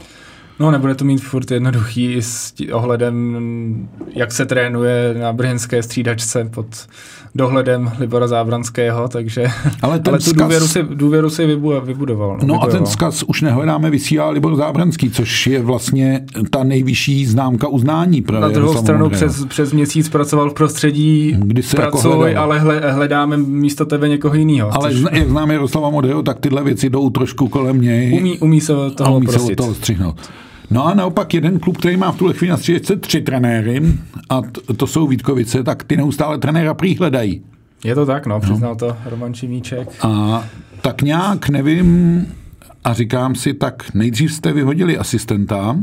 [0.60, 6.66] No, nebude to mít furt jednoduchý s ohledem, jak se trénuje na brněnské střídačce pod
[7.34, 9.46] dohledem Libora Zábranského, takže
[9.82, 10.42] ale, ten ale tu vzkaz...
[10.42, 11.46] důvěru si, důvěru si
[11.84, 12.38] vybudoval.
[12.40, 17.26] No, no a ten vzkaz už nehledáme, vysílá Libor Zábranský, což je vlastně ta nejvyšší
[17.26, 18.22] známka uznání.
[18.22, 22.42] Pro Na druhou stranu přes, přes měsíc pracoval v prostředí, kdy se jako pracuj, jako
[22.42, 22.58] ale
[22.90, 24.74] hledáme místo tebe někoho jiného.
[24.74, 25.04] Ale což...
[25.12, 28.18] jak známe Jaroslava Modrého, tak tyhle věci jdou trošku kolem něj.
[28.18, 30.20] Umí, umí se toho umí se toho střihnout.
[30.70, 33.82] No a naopak jeden klub, který má v tuhle chvíli na střídečce tři trenéry,
[34.30, 34.42] a
[34.76, 37.42] to jsou Vítkovice, tak ty neustále trenéra příhledají.
[37.84, 38.76] Je to tak, no, přiznal no.
[38.76, 39.88] to Roman Čimíček.
[40.02, 40.44] A
[40.80, 42.26] tak nějak nevím,
[42.84, 45.76] a říkám si, tak nejdřív jste vyhodili asistenta,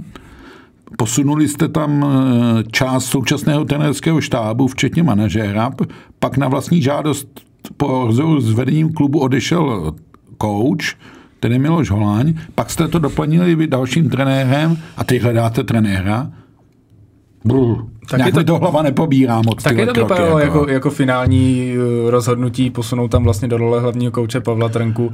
[0.97, 5.71] posunuli jste tam e, část současného trenérského štábu, včetně manažéra,
[6.19, 7.28] pak na vlastní žádost
[7.78, 9.95] po rozhovoru s vedením klubu odešel
[10.41, 10.95] coach,
[11.39, 16.32] tedy Miloš Holáň, pak jste to doplnili vy dalším trenérem a teď hledáte trenéra.
[17.45, 17.76] Brr,
[18.10, 19.63] tak nějak to, to hlava nepobírá moc.
[19.63, 24.12] Taky to vypadalo jako, jako, jako finální uh, rozhodnutí posunout tam vlastně do role hlavního
[24.12, 25.12] kouče Pavla Trnku.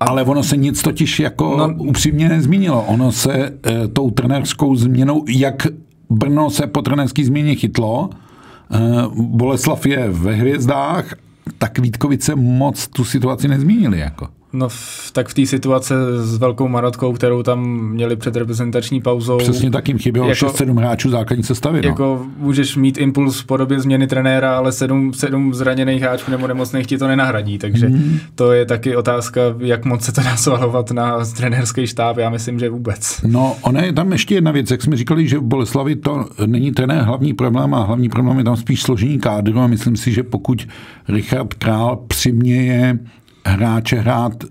[0.00, 2.82] Ale ono se nic totiž jako no, upřímně nezmínilo.
[2.82, 3.34] Ono se
[3.66, 5.66] e, tou trenérskou změnou, jak
[6.10, 8.78] Brno se po trenérské změně chytlo, e,
[9.16, 11.14] Boleslav je ve hvězdách,
[11.58, 13.98] tak Vítkovice moc tu situaci nezmínili.
[13.98, 14.28] Jako.
[14.58, 19.38] No, v, tak v té situaci s velkou marotkou, kterou tam měli před reprezentační pauzou.
[19.38, 21.82] Přesně tak jim chybělo jako, 6-7 hráčů základní sestavy.
[21.82, 21.88] No.
[21.88, 26.86] Jako můžeš mít impuls v podobě změny trenéra, ale 7, 7 zraněných hráčů nebo nemocných
[26.86, 27.58] ti to nenahradí.
[27.58, 28.18] Takže mm.
[28.34, 32.16] to je taky otázka, jak moc se to dá svalovat na trenérský štáb.
[32.16, 33.20] Já myslím, že vůbec.
[33.26, 34.70] No, ona je tam ještě jedna věc.
[34.70, 38.44] Jak jsme říkali, že v Boleslavi to není trenér hlavní problém a hlavní problém je
[38.44, 40.66] tam spíš složení kádru a myslím si, že pokud
[41.08, 42.98] Richard Král přiměje
[43.46, 44.44] hráče hrát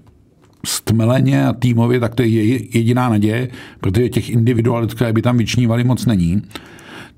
[0.65, 3.49] stmeleně a týmově, tak to je jediná naděje,
[3.81, 6.41] protože těch individualit, které by tam vyčnívaly, moc není.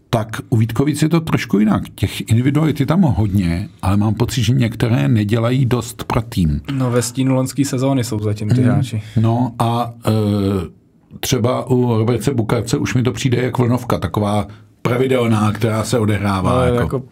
[0.10, 1.84] Tak u Vítkovic je to trošku jinak.
[1.96, 6.62] Těch individualit je tam hodně, ale mám pocit, že některé nedělají dost pro tým.
[6.72, 9.02] No ve stínu loňské sezóny jsou zatím ty mm, hráči.
[9.22, 10.12] No a e,
[11.20, 14.48] třeba u Roberce Bukarce už mi to přijde jak vlnovka, taková
[14.82, 16.56] pravidelná, která se odehrává.
[16.56, 16.80] No, jako...
[16.80, 17.04] jako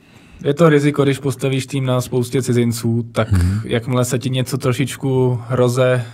[0.44, 3.62] je to riziko, když postavíš tým na spoustě cizinců, tak mm-hmm.
[3.66, 6.06] jakmile se ti něco trošičku roze,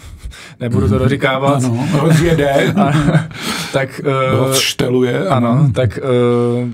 [0.60, 1.02] nebudu to mhm.
[1.02, 1.64] doříkávat.
[1.64, 2.74] Ano, rozjede.
[3.72, 5.28] tak, uh, Rozšteluje.
[5.28, 6.68] Ano, ano tak uh,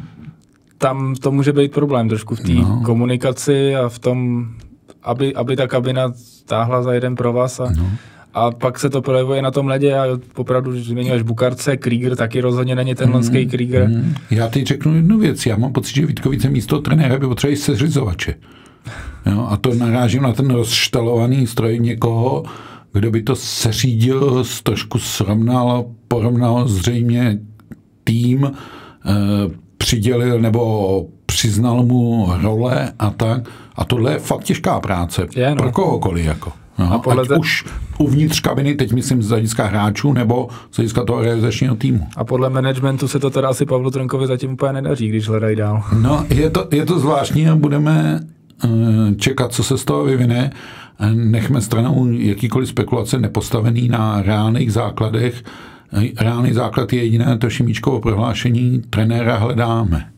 [0.79, 2.83] tam to může být problém trošku v té no.
[2.85, 4.49] komunikaci a v tom,
[5.03, 6.13] aby, aby ta kabina
[6.47, 7.91] táhla za jeden pro vás a, no.
[8.35, 12.41] A pak se to projevuje na tom ledě a opravdu, když zmiňuješ Bukarce, Krieger taky
[12.41, 13.89] rozhodně není ten mm, lonský Krieger.
[13.89, 14.15] Mm.
[14.31, 18.35] Já teď řeknu jednu věc, já mám pocit, že Vítkovice místo trenéra by potřebovali seřizovače.
[19.27, 22.45] Jo, a to narážím na ten rozštalovaný stroj někoho,
[22.93, 27.39] kdo by to seřídil, trošku srovnal, porovnal zřejmě
[28.05, 28.51] tým, e,
[29.79, 33.49] přidělil nebo přiznal mu role a tak.
[33.77, 35.57] A tohle je fakt těžká práce je, no.
[35.57, 36.27] pro kohokoliv.
[36.27, 36.53] Jako.
[36.79, 37.37] No, a podle ať te...
[37.37, 37.65] už
[37.99, 42.07] uvnitř kabiny, teď myslím z hlediska hráčů nebo z hlediska toho realizačního týmu.
[42.17, 45.83] A podle managementu se to teda asi Pavlu Trnkovi zatím úplně nedaří, když hledají dál.
[46.03, 48.21] No, je to, je to zvláštní a budeme
[48.65, 48.71] uh,
[49.17, 50.51] čekat, co se z toho vyvine.
[51.15, 55.45] Nechme stranou jakýkoliv spekulace nepostavený na reálných základech.
[56.21, 60.11] Reálný základ je jediné to Šimíčkovo prohlášení, trenéra hledáme.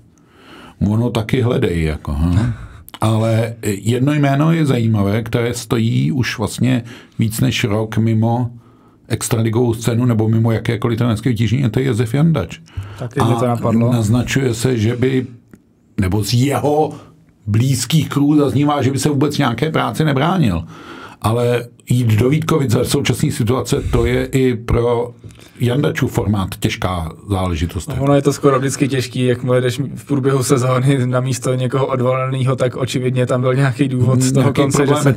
[0.88, 1.85] Ono taky hledej.
[1.85, 2.53] Jako, hm?
[3.00, 6.84] Ale jedno jméno je zajímavé, které stojí už vlastně
[7.18, 8.50] víc než rok mimo
[9.08, 12.58] extraligovou scénu nebo mimo jakékoliv trenerské vytížení, to je Josef Jandač.
[12.98, 13.92] Taky mě to napadlo.
[13.92, 15.26] naznačuje se, že by,
[16.00, 16.92] nebo z jeho
[17.46, 20.64] blízkých krů zaznívá, že by se vůbec nějaké práci nebránil.
[21.22, 25.14] Ale jít do Vítkovic za současné situace, to je i pro
[25.61, 27.88] Jandačů formát těžká záležitost.
[27.88, 31.87] No, ono je to skoro vždycky těžký, jak jdeš v průběhu sezóny na místo někoho
[31.87, 35.14] odvoleného, tak očividně tam byl nějaký důvod z toho konce, že se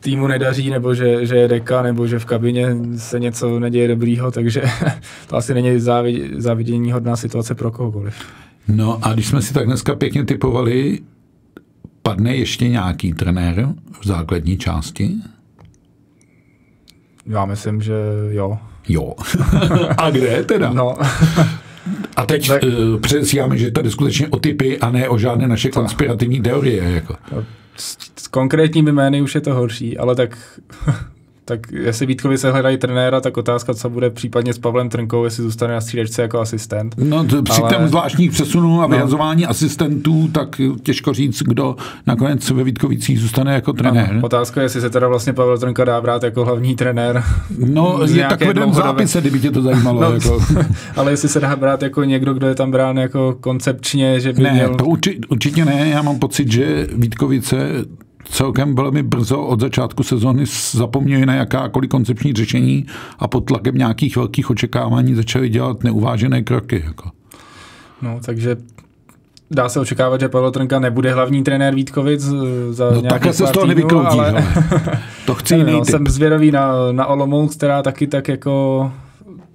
[0.00, 4.30] týmu nedaří, nebo že, že je deka, nebo že v kabině se něco neděje dobrýho,
[4.30, 4.62] takže
[5.26, 5.80] to asi není
[6.36, 8.14] závidění hodná situace pro kohokoliv.
[8.68, 10.98] No a když jsme si tak dneska pěkně typovali,
[12.02, 13.68] padne ještě nějaký trenér
[14.00, 15.10] v základní části?
[17.26, 17.94] Já myslím, že
[18.30, 18.58] jo.
[18.88, 19.14] Jo.
[19.96, 20.72] a kde teda?
[20.72, 20.96] No.
[22.16, 25.68] A teď tak, uh, předesíláme, že tady skutečně o typy a ne o žádné naše
[25.68, 26.90] konspirativní teorie.
[26.90, 27.16] Jako.
[27.76, 30.60] S, s konkrétními jmény už je to horší, ale tak
[31.44, 35.42] tak jestli Vítkovi se hledají trenéra, tak otázka, co bude případně s Pavlem Trnkou, jestli
[35.42, 36.94] zůstane na střídačce jako asistent.
[36.98, 37.74] No to, při Ale...
[37.74, 38.88] tom zvláštních přesunů a no.
[38.88, 39.50] vyhazování no.
[39.50, 41.76] asistentů, tak těžko říct, kdo
[42.06, 44.12] nakonec ve Vítkovicích zůstane jako trenér.
[44.12, 47.22] No, otázka je, jestli se teda vlastně Pavel Trnka dá brát jako hlavní trenér.
[47.58, 50.00] No, je tak vedem zápise, kdyby tě to zajímalo.
[50.00, 50.40] no, jako.
[50.96, 54.42] ale jestli se dá brát jako někdo, kdo je tam brán jako koncepčně, že by
[54.42, 54.74] ne, měl...
[54.74, 57.56] to určitě, určitě ne, já mám pocit, že Vítkovice
[58.30, 62.86] celkem velmi brzo od začátku sezóny zapomněli na jakákoliv koncepční řešení
[63.18, 66.82] a pod tlakem nějakých velkých očekávání začali dělat neuvážené kroky.
[66.86, 67.10] Jako.
[68.02, 68.56] No, takže
[69.50, 72.30] dá se očekávat, že Pavel Trnka nebude hlavní trenér Vítkovic
[72.70, 74.46] za No takhle se z toho nevykroutí, ale...
[75.26, 78.92] to chci jiný no, Jsem zvědavý na, na Olomouc, která taky tak jako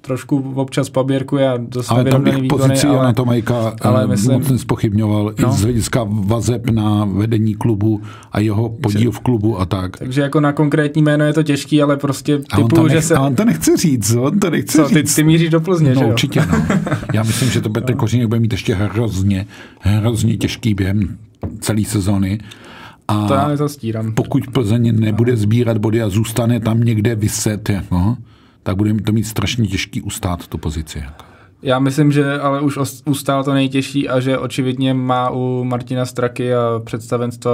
[0.05, 4.07] trošku občas paběrkuje a dost Ale tam bych pozici ale, na to Majka ale eh,
[4.07, 5.49] myslím, moc nespochybňoval no.
[5.49, 9.97] i z hlediska vazeb na vedení klubu a jeho podíl v klubu a tak.
[9.97, 13.15] Takže jako na konkrétní jméno je to těžký, ale prostě typu, že se...
[13.15, 15.15] A on to nechce říct, on to nechce Co, říct.
[15.15, 16.09] Ty, ty míříš do Plzně, no, že jo?
[16.09, 16.65] určitě, no.
[17.13, 17.97] Já myslím, že to Petr no.
[17.97, 19.45] Kořínek bude mít ještě hrozně,
[19.79, 21.17] hrozně těžký během
[21.59, 22.39] celé sezóny.
[23.07, 24.13] A to já nezastírám.
[24.13, 28.17] Pokud Plzeň nebude sbírat body a zůstane tam někde vyset, jako,
[28.65, 30.99] tak bude to mít strašně těžký ustát tu pozici.
[30.99, 31.25] Jako.
[31.61, 36.53] Já myslím, že ale už ustál to nejtěžší a že očividně má u Martina Straky
[36.53, 37.51] a představenstva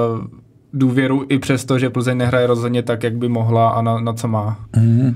[0.74, 4.28] důvěru i přesto, že Plzeň nehraje rozhodně tak, jak by mohla a na, na co
[4.28, 4.60] má.
[4.78, 5.16] Mm.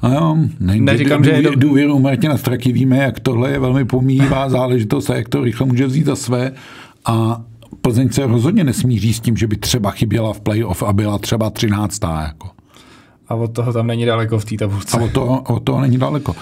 [0.00, 4.48] A jo, nejde, Neříkám, že je důvěru Martina Straky víme, jak tohle je velmi pomíjivá
[4.50, 6.52] záležitost a jak to rychle může vzít za své
[7.04, 7.42] a
[7.80, 11.50] Plzeň se rozhodně nesmíří s tím, že by třeba chyběla v playoff a byla třeba
[11.50, 12.22] třináctá.
[12.22, 12.59] Jako.
[13.30, 14.98] A od toho tam není daleko v té tabulce.
[14.98, 16.36] A od toho, od toho není daleko.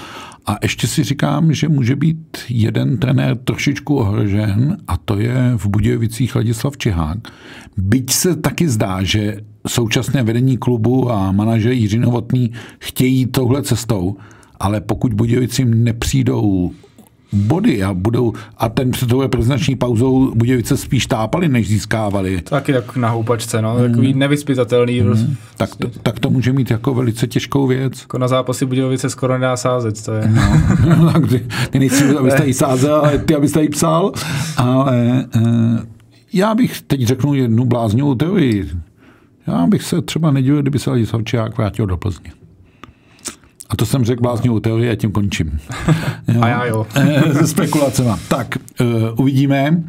[0.46, 5.66] A ještě si říkám, že může být jeden trenér trošičku ohrožen a to je v
[5.66, 7.18] Budějovicích Ladislav Čihák.
[7.77, 14.16] Byť se taky zdá, že současné vedení klubu a manažer Jiří Novotný chtějí touhle cestou,
[14.61, 16.70] ale pokud Budějovicím nepřijdou
[17.33, 22.41] body a budou, a ten před tou reprezentační pauzou Budějovice spíš tápali, než získávali.
[22.41, 25.01] Taky jak na houpačce, no, takový nevyspytatelný.
[25.01, 25.09] Hmm.
[25.09, 25.27] Prostě.
[25.57, 28.01] Tak, to, tak to může mít jako velice těžkou věc.
[28.01, 30.33] Jako na zápasy Budějovice skoro nedá sázet, to je.
[30.99, 34.12] No, tak ty, ty nejsi, abyste jí sázel, ale ty, abyste jí psal,
[34.57, 35.87] ale eh,
[36.33, 38.71] já bych teď řeknu jednu bláznivou teorii.
[39.47, 42.38] Já bych se třeba nedivil, kdyby se Ladislav Čiák vrátil do Plzně.
[43.68, 45.59] A to jsem řekl bláznivou teorii a tím končím.
[46.28, 46.40] Jo?
[46.42, 46.87] A já jo.
[47.33, 48.11] Se spekulacemi.
[48.28, 49.83] Tak, uh, uvidíme.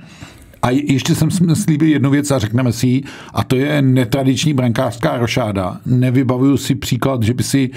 [0.61, 5.17] A ještě jsem slíbil jednu věc a řekneme si ji, a to je netradiční brankářská
[5.17, 5.77] rošáda.
[5.85, 7.69] Nevybavuju si příklad, že by si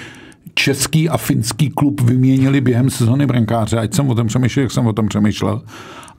[0.55, 4.87] český a finský klub vyměnili během sezóny brankáře, ať jsem o tom přemýšlel, jak jsem
[4.87, 5.63] o tom přemýšlel.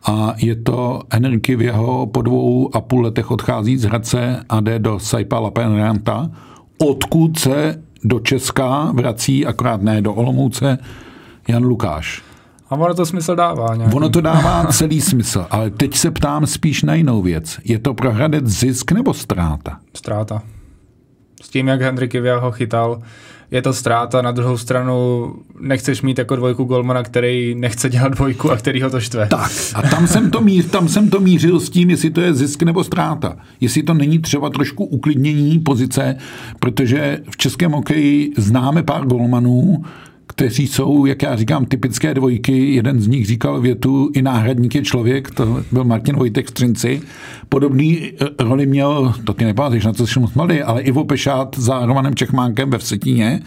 [0.05, 4.59] a je to Henriky v jeho po dvou a půl letech odchází z Hradce a
[4.59, 6.31] jde do Saipa Lapenranta,
[6.77, 10.77] odkud se do Česka vrací, akorát ne do Olomouce,
[11.47, 12.23] Jan Lukáš.
[12.69, 13.75] A ono to smysl dává.
[13.75, 13.95] Nějaký.
[13.95, 17.59] Ono to dává celý smysl, ale teď se ptám spíš na jinou věc.
[17.63, 19.79] Je to pro Hradec zisk nebo ztráta?
[19.93, 20.41] Ztráta.
[21.41, 23.01] S tím, jak Hendrik ho chytal,
[23.53, 24.21] je to ztráta.
[24.21, 25.25] Na druhou stranu
[25.59, 29.27] nechceš mít jako dvojku golmana, který nechce dělat dvojku a který ho to štve.
[29.27, 32.33] Tak a tam jsem to, míř, tam jsem to mířil s tím, jestli to je
[32.33, 33.37] zisk nebo ztráta.
[33.61, 36.15] Jestli to není třeba trošku uklidnění pozice,
[36.59, 39.83] protože v českém hokeji známe pár golmanů,
[40.27, 42.73] kteří jsou, jak já říkám, typické dvojky.
[42.73, 47.01] Jeden z nich říkal větu, i náhradník je člověk, to byl Martin Vojtek Střinci.
[47.49, 51.57] Podobný eh, roli měl, to ty nepamatuješ, na to jsi moc malý, ale Ivo Pešát
[51.57, 53.41] za Romanem Čechmánkem ve Vsetíně.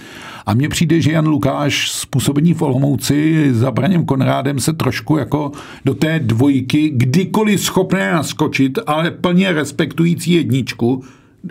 [0.46, 5.16] A mně přijde, že Jan Lukáš z působení v Olomouci za Braněm Konrádem se trošku
[5.16, 5.52] jako
[5.84, 11.04] do té dvojky kdykoliv schopné naskočit, ale plně respektující jedničku,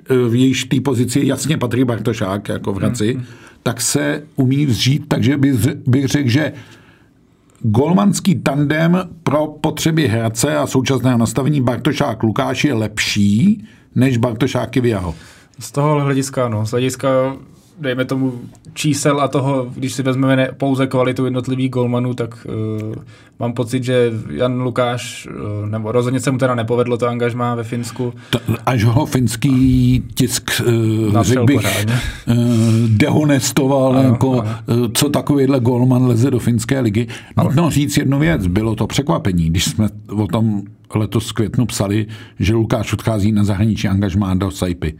[0.09, 3.25] eh, v jejíž té pozici jasně patří Bartošák, jako v Hradci, hmm
[3.67, 5.37] tak se umí vzžít, takže
[5.87, 6.53] bych, řekl, že
[7.59, 13.63] golmanský tandem pro potřeby Hradce a současného nastavení Bartošák Lukáš je lepší
[13.95, 15.15] než Bartošáky Vyjaho.
[15.59, 17.09] Z toho hlediska, no, z hlediska
[17.79, 18.33] dejme tomu
[18.73, 22.95] čísel a toho, když si vezmeme ne, pouze kvalitu jednotlivých golmanů, tak uh,
[23.39, 27.63] mám pocit, že Jan Lukáš, uh, nebo rozhodně se mu teda nepovedlo to angažmá ve
[27.63, 28.13] Finsku.
[28.29, 31.85] To, až ho finský tisk, uh, řekl bych,
[32.27, 32.35] uh,
[32.87, 34.49] dehonestoval, ano, jako, ano.
[34.65, 37.07] Uh, co takovýhle golman leze do finské ligy.
[37.55, 40.63] No říct jednu věc, bylo to překvapení, když jsme o tom
[40.95, 42.05] letos v květnu psali,
[42.39, 44.93] že Lukáš odchází na zahraniční angažmá do Saipy.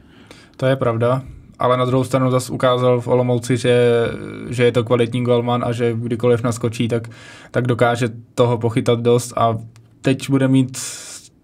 [0.57, 1.21] To je pravda
[1.59, 3.75] ale na druhou stranu zase ukázal v Olomouci, že,
[4.49, 7.09] že je to kvalitní golman a že kdykoliv naskočí, tak,
[7.51, 9.57] tak dokáže toho pochytat dost a
[10.01, 10.77] teď bude mít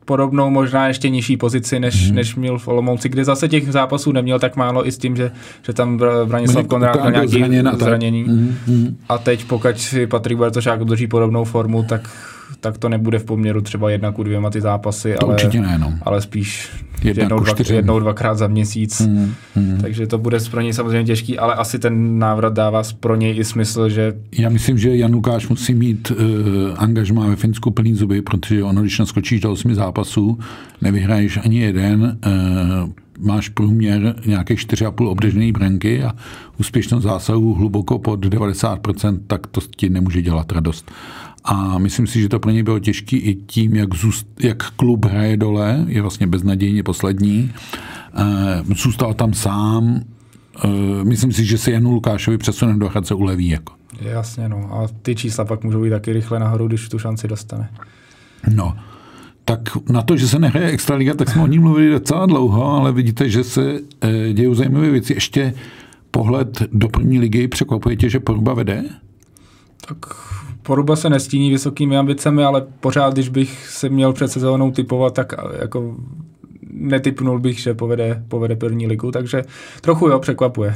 [0.05, 2.15] podobnou, možná ještě nižší pozici, než, hmm.
[2.15, 5.31] než měl v Olomouci, kde zase těch zápasů neměl tak málo i s tím, že,
[5.61, 8.23] že tam Branislav Konrád měl nějaké zranění.
[8.23, 8.97] Hmm.
[9.09, 12.09] A teď, pokud si Patrik Bartošák udrží podobnou formu, tak
[12.59, 15.77] tak to nebude v poměru třeba jedna ku dvěma ty zápasy, to ale, určitě ne,
[15.77, 15.93] no.
[16.01, 16.69] ale spíš
[17.03, 19.01] jedna jednou, dva, jednou, dvakrát za měsíc.
[19.01, 19.77] Hmm, hmm.
[19.81, 23.43] Takže to bude pro něj samozřejmě těžký, ale asi ten návrat dává pro něj i
[23.43, 24.13] smysl, že...
[24.37, 26.17] Já myslím, že Jan Lukáš musí mít uh,
[26.77, 30.39] angažmá ve Finsku plný zuby, protože ono, když naskočíš do osmi zápasů,
[30.81, 32.89] nevyhraješ ani jeden, uh,
[33.19, 36.15] máš průměr nějaké 4,5 obdržené branky a
[36.59, 40.91] úspěšnost zásahu hluboko pod 90%, tak to ti nemůže dělat radost.
[41.43, 45.05] A myslím si, že to pro něj bylo těžké i tím, jak, zůst, jak klub
[45.05, 47.51] hraje dole, je vlastně beznadějně poslední.
[48.15, 50.01] E, zůstal tam sám.
[50.63, 50.67] E,
[51.03, 53.49] myslím si, že se Janu Lukášovi přesune do Hradce uleví.
[53.49, 53.73] Jako.
[54.01, 54.73] Jasně, no.
[54.73, 57.69] A ty čísla pak můžou být taky rychle nahoru, když tu šanci dostane.
[58.55, 58.77] No.
[59.45, 62.91] Tak na to, že se nehraje Extraliga, tak jsme o ní mluvili docela dlouho, ale
[62.91, 65.13] vidíte, že se e, dějou zajímavé věci.
[65.13, 65.53] Ještě
[66.11, 68.83] pohled do první ligy překvapuje tě, že Poruba vede?
[69.87, 69.97] Tak
[70.63, 75.33] Poruba se nestíní vysokými ambicemi, ale pořád, když bych se měl před sezónou typovat, tak
[75.61, 75.95] jako
[76.73, 79.43] netypnul bych, že povede, povede první ligu, takže
[79.81, 80.75] trochu jo, překvapuje.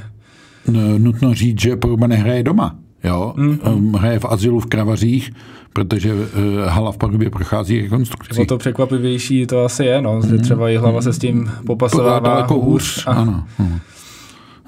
[0.67, 2.75] No, nutno říct, že Poruba nehraje doma.
[3.03, 3.33] Jo?
[3.37, 3.97] Mm-hmm.
[3.97, 5.31] Hraje v azylu v Kravařích,
[5.73, 6.21] protože uh,
[6.67, 8.41] hala v Parubě prochází rekonstrukcí.
[8.41, 10.29] O to překvapivější to asi je, no, mm-hmm.
[10.29, 12.63] že třeba i hlava se s tím popasovává hůř.
[12.63, 13.03] hůř.
[13.07, 13.43] Ano.
[13.59, 13.79] ano.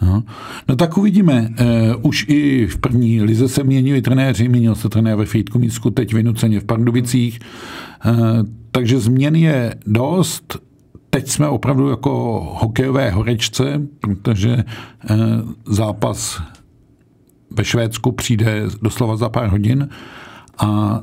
[0.02, 0.24] No.
[0.68, 1.50] no tak uvidíme.
[1.60, 1.68] Uh,
[2.02, 6.14] už i v první lize se měnili trenéři, měnil se trenér ve Frýdku Mísku, teď
[6.14, 7.40] vynuceně v Pardubicích.
[8.06, 8.14] Uh,
[8.72, 10.58] takže změn je dost.
[11.10, 14.64] Teď jsme opravdu jako hokejové horečce, protože
[15.10, 15.18] uh,
[15.66, 16.42] zápas
[17.52, 19.90] ve Švédsku přijde doslova za pár hodin
[20.58, 21.02] a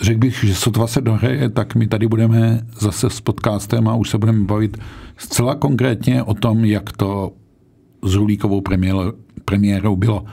[0.00, 4.10] řekl bych, že sotva se dohraje, tak my tady budeme zase s podcastem a už
[4.10, 4.78] se budeme bavit
[5.16, 7.32] zcela konkrétně o tom, jak to
[8.02, 8.62] s Hulíkovou
[9.44, 10.24] premiérou bylo.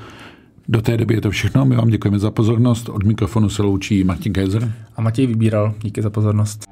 [0.67, 1.65] Do té doby je to všechno.
[1.65, 2.89] My vám děkujeme za pozornost.
[2.89, 4.73] Od mikrofonu se loučí Martin Kézer.
[4.95, 5.73] A Matěj Vybíral.
[5.83, 6.65] Díky za pozornost.